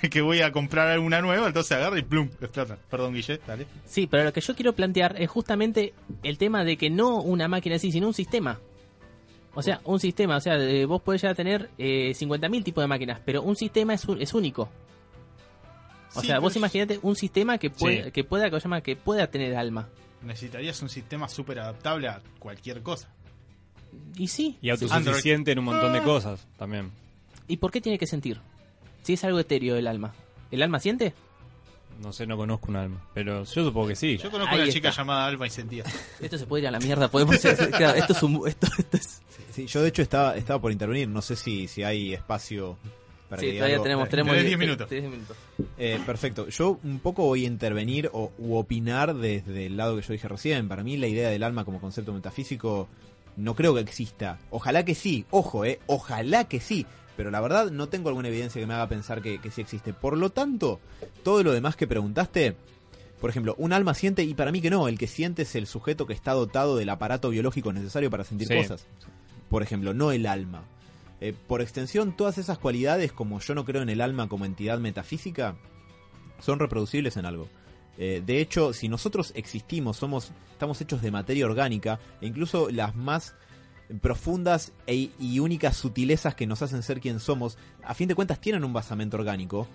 [0.03, 2.77] a- que voy a comprar alguna nueva, entonces agarra y plum, explotan.
[2.89, 3.67] Perdón, Guille, dale.
[3.85, 7.47] Sí, pero lo que yo quiero plantear es justamente el tema de que no una
[7.47, 8.59] máquina así, sino un sistema.
[9.55, 12.83] O sea, un sistema, o sea, eh, vos podés llegar a tener eh, 50.000 tipos
[12.83, 14.69] de máquinas, pero un sistema es, un- es único.
[16.15, 18.11] O Sí, sea, vos imaginate un sistema que Sí.
[18.11, 19.89] que pueda, que llama, que pueda tener alma.
[20.23, 23.09] Necesitarías un sistema súper adaptable a cualquier cosa.
[24.17, 24.57] Y sí.
[24.61, 26.91] Y autosuficiente en un montón de cosas también.
[27.47, 28.39] ¿Y por qué tiene que sentir?
[29.03, 30.13] Si es algo etéreo el alma.
[30.51, 31.13] ¿El alma siente?
[32.01, 34.17] No sé, no conozco un alma, pero yo supongo que sí.
[34.17, 35.01] Yo conozco Ahí una chica está.
[35.01, 35.83] llamada Alba y sentía.
[36.19, 37.07] Esto se puede ir a la mierda.
[37.09, 37.37] Podemos
[37.77, 38.47] claro, esto es un.
[38.47, 39.21] Esto, esto es-
[39.51, 42.77] Sí, yo de hecho estaba, estaba por intervenir, no sé si, si hay espacio
[43.29, 43.83] para sí, que todavía algo.
[43.83, 44.89] tenemos, tenemos Tenés 10 minutos.
[44.89, 45.37] tenés 10 minutos.
[45.77, 46.47] Eh, perfecto.
[46.49, 50.27] Yo un poco voy a intervenir o u opinar desde el lado que yo dije
[50.27, 50.67] recién.
[50.67, 52.87] Para mí la idea del alma como concepto metafísico
[53.37, 54.39] no creo que exista.
[54.49, 56.87] Ojalá que sí, ojo, eh, ojalá que sí.
[57.15, 59.93] Pero la verdad no tengo alguna evidencia que me haga pensar que, que sí existe.
[59.93, 60.79] Por lo tanto,
[61.23, 62.55] todo lo demás que preguntaste,
[63.21, 65.65] Por ejemplo, un alma siente y para mí que no, el que siente es el
[65.65, 68.55] sujeto que está dotado del aparato biológico necesario para sentir Sí.
[68.55, 68.85] cosas.
[69.49, 70.63] Por ejemplo, no el alma.
[71.21, 74.77] Eh, por extensión, todas esas cualidades, como yo no creo en el alma como entidad
[74.79, 75.55] metafísica,
[76.41, 77.47] son reproducibles en algo.
[77.97, 82.93] Eh, de hecho, si nosotros existimos, somos, estamos hechos de materia orgánica, e incluso las
[82.93, 83.35] más
[84.01, 88.39] profundas e- y únicas sutilezas que nos hacen ser quien somos, a fin de cuentas
[88.39, 89.67] tienen un basamento orgánico.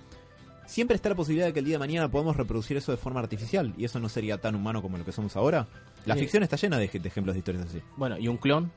[0.67, 3.21] Siempre está la posibilidad de que el día de mañana podamos reproducir eso de forma
[3.21, 5.67] artificial, y eso no sería tan humano como lo que somos ahora.
[6.05, 6.21] La Sí.
[6.21, 7.81] ficción está llena de, de ejemplos de historias así.
[7.97, 8.71] Bueno, y un clon.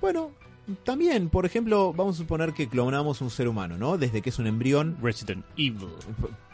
[0.00, 0.30] Bueno,
[0.84, 3.98] también, por ejemplo, vamos a suponer que clonamos un ser humano, ¿no?
[3.98, 4.96] Desde que es un embrión.
[5.02, 5.88] Resident Evil.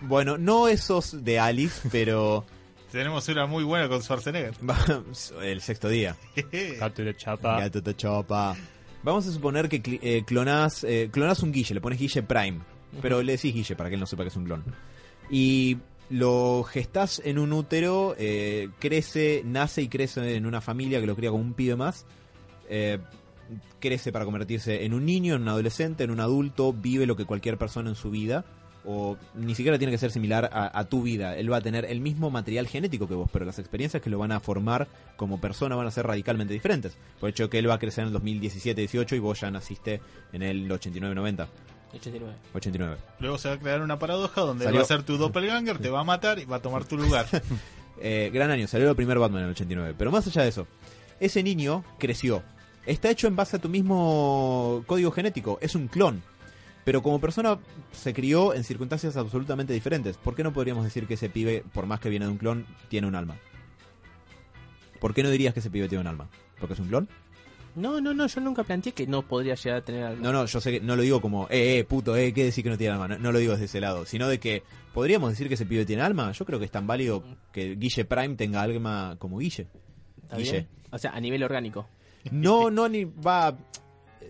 [0.01, 2.45] Bueno, no esos de Alice, pero
[2.97, 4.55] Tenemos una muy buena con Schwarzenegger.
[5.43, 6.17] el sexto día.
[6.81, 7.69] Gato de chapa.
[7.69, 8.57] Gato.
[9.03, 12.61] Vamos a suponer que eh, clonás, eh, clonás un Guille, le pones Guille Prime,
[13.03, 14.65] pero le decís Guille para que él no sepa que es un clon.
[15.29, 15.77] Y
[16.09, 21.17] lo gestás en un útero, eh, crece, nace y crece en una familia que lo
[21.17, 22.07] cría como un pibe más.
[22.71, 22.99] eh,
[23.79, 27.27] crece para convertirse en un niño, en un adolescente, en un adulto, vive lo que
[27.27, 28.47] cualquier persona en su vida.
[28.89, 31.37] O ni siquiera tiene que ser similar a, a tu vida.
[31.37, 34.19] Él va a tener el mismo material genético que vos, pero las experiencias que lo
[34.19, 36.97] van a formar como persona van a ser radicalmente diferentes.
[37.19, 40.01] Por el hecho que él va a crecer en el 2017-18 y vos ya naciste
[40.33, 41.47] en el 89-90.
[41.95, 42.35] 89.
[42.55, 42.97] 89.
[43.21, 45.79] Luego se va a crear una paradoja donde él Salió- va a ser tu doppelganger,
[45.79, 47.27] te va a matar y va a tomar tu lugar.
[47.99, 49.95] Eh, gran año, salió el primer Batman en el 89.
[49.97, 50.67] Pero más allá de eso,
[51.19, 52.43] ese niño creció.
[52.85, 55.57] Está hecho en base a tu mismo código genético.
[55.63, 56.23] Es un clon.
[56.87, 57.59] Pero como persona
[57.91, 60.17] se crió en circunstancias absolutamente diferentes.
[60.19, 62.65] ¿Por qué no podríamos decir que ese pibe, por más que viene de un clon,
[62.89, 63.37] tiene un alma?
[65.01, 66.29] ¿Por qué no dirías que ese pibe tiene un alma?
[66.61, 67.09] ¿Porque es un clon?
[67.75, 70.23] No, no, no, yo nunca planteé que no podría llegar a tener algo.
[70.23, 72.63] No, no, yo sé que no lo digo como, eh, eh, puto, eh, ¿qué decir
[72.63, 73.09] que no tiene alma?
[73.09, 74.63] No, no lo digo desde ese lado, sino de que,
[74.95, 76.31] ¿podríamos decir que ese pibe tiene alma?
[76.31, 79.67] Yo creo que es tan válido que Guille Prime tenga alma como Guille.
[80.23, 80.53] ¿Está Guille.
[80.53, 80.69] bien?
[80.93, 81.89] O sea, a nivel orgánico.
[82.31, 83.57] No, no, ni va.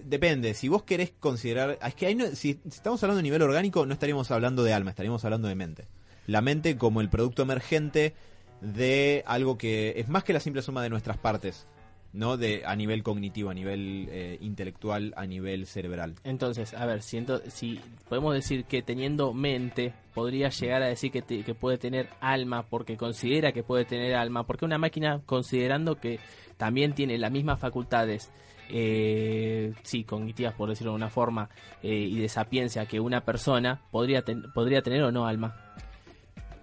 [0.05, 1.79] Depende, si vos querés considerar.
[1.87, 5.25] Es que ahí si, estamos hablando de nivel orgánico, no estaríamos hablando de alma, estaríamos
[5.25, 5.85] hablando de mente.
[6.27, 8.15] La mente como el producto emergente
[8.61, 11.67] de algo que es más que la simple suma de nuestras partes,
[12.13, 12.37] ¿no?
[12.37, 16.15] De, a nivel cognitivo, a nivel eh, intelectual, a nivel cerebral.
[16.25, 17.79] Entonces, a ver, si, ento- si
[18.09, 22.97] podemos decir que teniendo mente podría llegar a decir que, que puede tener alma porque
[22.97, 26.19] considera que puede tener alma, porque una máquina considerando que
[26.57, 28.31] también tiene las mismas facultades,
[28.71, 31.49] eh, sí, cognitivas por decirlo de una forma,
[31.83, 35.57] eh, y de sapiencia que una persona, podría, ten- podría tener o no alma.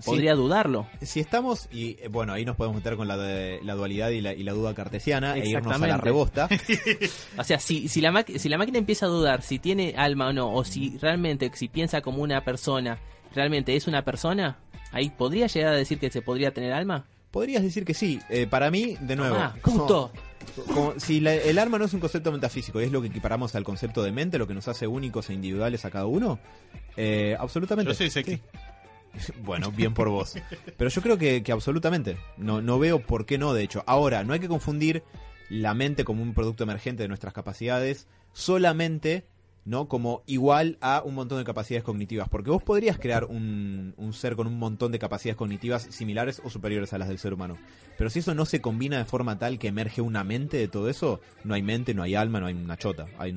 [0.05, 0.85] Podría dudarlo.
[1.01, 4.19] Si estamos, y eh, bueno, ahí nos podemos meter con la, de- la dualidad y
[4.19, 6.49] la, y la duda cartesiana e irnos a la rebosta.
[7.37, 10.33] O sea, si, si, la si la máquina empieza a dudar si tiene alma o
[10.33, 12.99] no, o si realmente, si piensa como una persona,
[13.33, 14.57] realmente es una persona,
[14.91, 17.05] ahí podría llegar a decir que se podría tener alma.
[17.31, 18.19] Podrías decir que sí.
[18.29, 19.37] Eh, para mí, de nuevo.
[19.39, 20.11] Ah, punto.
[20.67, 23.55] Como si la- el alma no es un concepto metafísico y es lo que equiparamos
[23.55, 26.39] al concepto de mente, lo que nos hace únicos e individuales a cada uno,
[26.97, 27.91] eh, absolutamente.
[27.91, 28.39] Yo soy sexy.
[29.43, 30.33] Bueno, bien por vos.
[30.75, 32.17] Pero yo creo que, que absolutamente.
[32.35, 33.83] No, no veo por qué no, de hecho.
[33.85, 35.03] Ahora, no hay que confundir
[35.49, 39.27] la mente como un producto emergente de nuestras capacidades solamente
[39.65, 42.27] no como igual a un montón de capacidades cognitivas.
[42.29, 46.49] Porque vos podrías crear un, un ser con un montón de capacidades cognitivas similares o
[46.49, 47.57] superiores a las del ser humano.
[47.97, 50.89] Pero si eso no se combina de forma tal que emerge una mente de todo
[50.89, 53.05] eso, no hay mente, no hay alma, no hay una chota.
[53.17, 53.35] Hay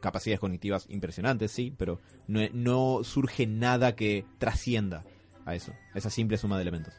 [0.00, 5.04] capacidades cognitivas impresionantes, sí, pero no, no surge nada que trascienda
[5.44, 6.94] a eso, a esa simple suma de elementos.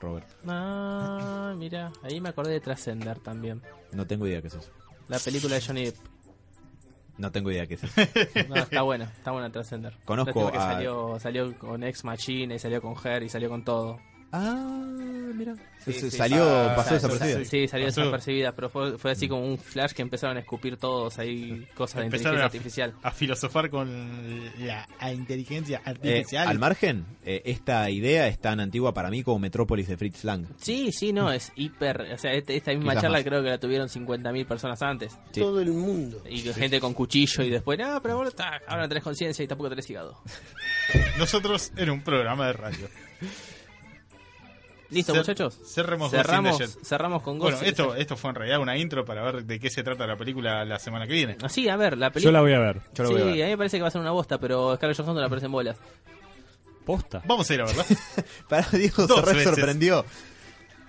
[0.00, 3.62] Robert, Ah, mira, ahí me acordé de Trascender también.
[3.92, 4.70] no tengo idea qué es eso.
[5.08, 5.96] La película de Johnny Depp.
[7.18, 7.94] No tengo idea qué es eso.
[8.48, 9.94] No, está buena, está buena Trascender.
[10.04, 13.64] Conozco que a- salió, salió con Ex Machina y salió con Her y salió con
[13.64, 13.98] todo.
[14.32, 14.86] Ah,
[15.34, 15.54] mira.
[15.84, 17.44] Sí, Se- sí, salió, ah, pasó sa- desapercibida.
[17.46, 18.00] Sí, salió Pasó.
[18.02, 22.00] desapercibida, pero fue, fue así como un flash que empezaron a escupir todos ahí cosas
[22.00, 22.94] de Empezaron inteligencia a- artificial.
[23.02, 26.48] A filosofar con la a inteligencia Eh, artificial.
[26.48, 30.46] al margen, eh, esta idea es tan antigua para mí como Metrópolis de Fritz Lang.
[30.58, 32.02] Sí, sí, no, es hiper.
[32.12, 33.24] O sea, este- esta misma Quizás charla más.
[33.24, 35.12] creo que la tuvieron 50.000 personas antes.
[35.32, 35.40] Sí.
[35.40, 36.22] Todo el mundo.
[36.28, 39.48] Y gente con cuchillo y después, no, pero vos ta, ahora no tenés conciencia y
[39.48, 40.20] tampoco tenés hígado.
[41.18, 42.88] Nosotros en un programa de radio.
[44.90, 45.58] ¿Listo, Cer- muchachos?
[45.64, 49.22] Cerremos Cerramos, cerramos con Bueno, Ghost the esto, esto fue en realidad una intro para
[49.22, 51.36] ver de qué se trata la película la semana que viene.
[51.42, 52.32] Ah, sí, a ver, la Yo película.
[52.32, 52.80] la voy a ver.
[52.94, 53.42] Yo lo sí, voy a ver.
[53.42, 55.46] a mí me parece que va a ser una bosta, pero Scarlett Johansson la aparece
[55.46, 55.76] en bolas.
[56.84, 57.22] Posta.
[57.26, 57.84] Vamos a ir a verla.
[58.48, 59.44] Para Diego se re veces.
[59.54, 60.04] sorprendió.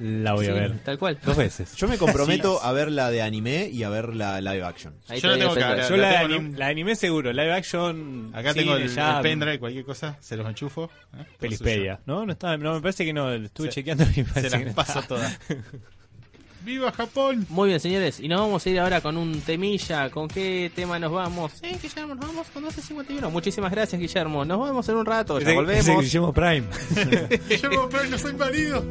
[0.02, 0.80] La voy a ver.
[0.80, 1.20] Tal cual.
[1.24, 1.76] Dos veces.
[1.76, 4.93] Yo me comprometo a ver la de anime y a ver la live action.
[5.08, 5.89] Ahí Yo la te tengo que hablar.
[5.89, 8.32] Yo la la, de tengo en anim- un- la de anime seguro, live action.
[8.34, 10.89] Acá cine, tengo el, ya, el pendrive, cualquier cosa, se los enchufo.
[11.18, 11.24] ¿eh?
[11.39, 11.99] Pelispedia.
[12.06, 14.24] No, no está, no, me parece que no, estuve Se- chequeando y.
[14.24, 15.39] Se las no paso todas.
[16.64, 17.47] ¡Viva Japón!
[17.49, 18.20] Muy bien, señores.
[18.20, 20.12] Y nos vamos a ir ahora con un temilla.
[20.12, 21.54] ¿Con qué tema nos vamos?
[21.64, 23.32] Eh, Guillermo, nos vamos con 12.51.
[23.32, 24.45] Muchísimas gracias, Guillermo.
[24.45, 25.39] Nos vemos en un rato.
[25.39, 25.86] Ya volvemos.
[26.04, 26.64] Guillermo Prime.
[27.49, 28.86] Guillermo, pero no soy marido.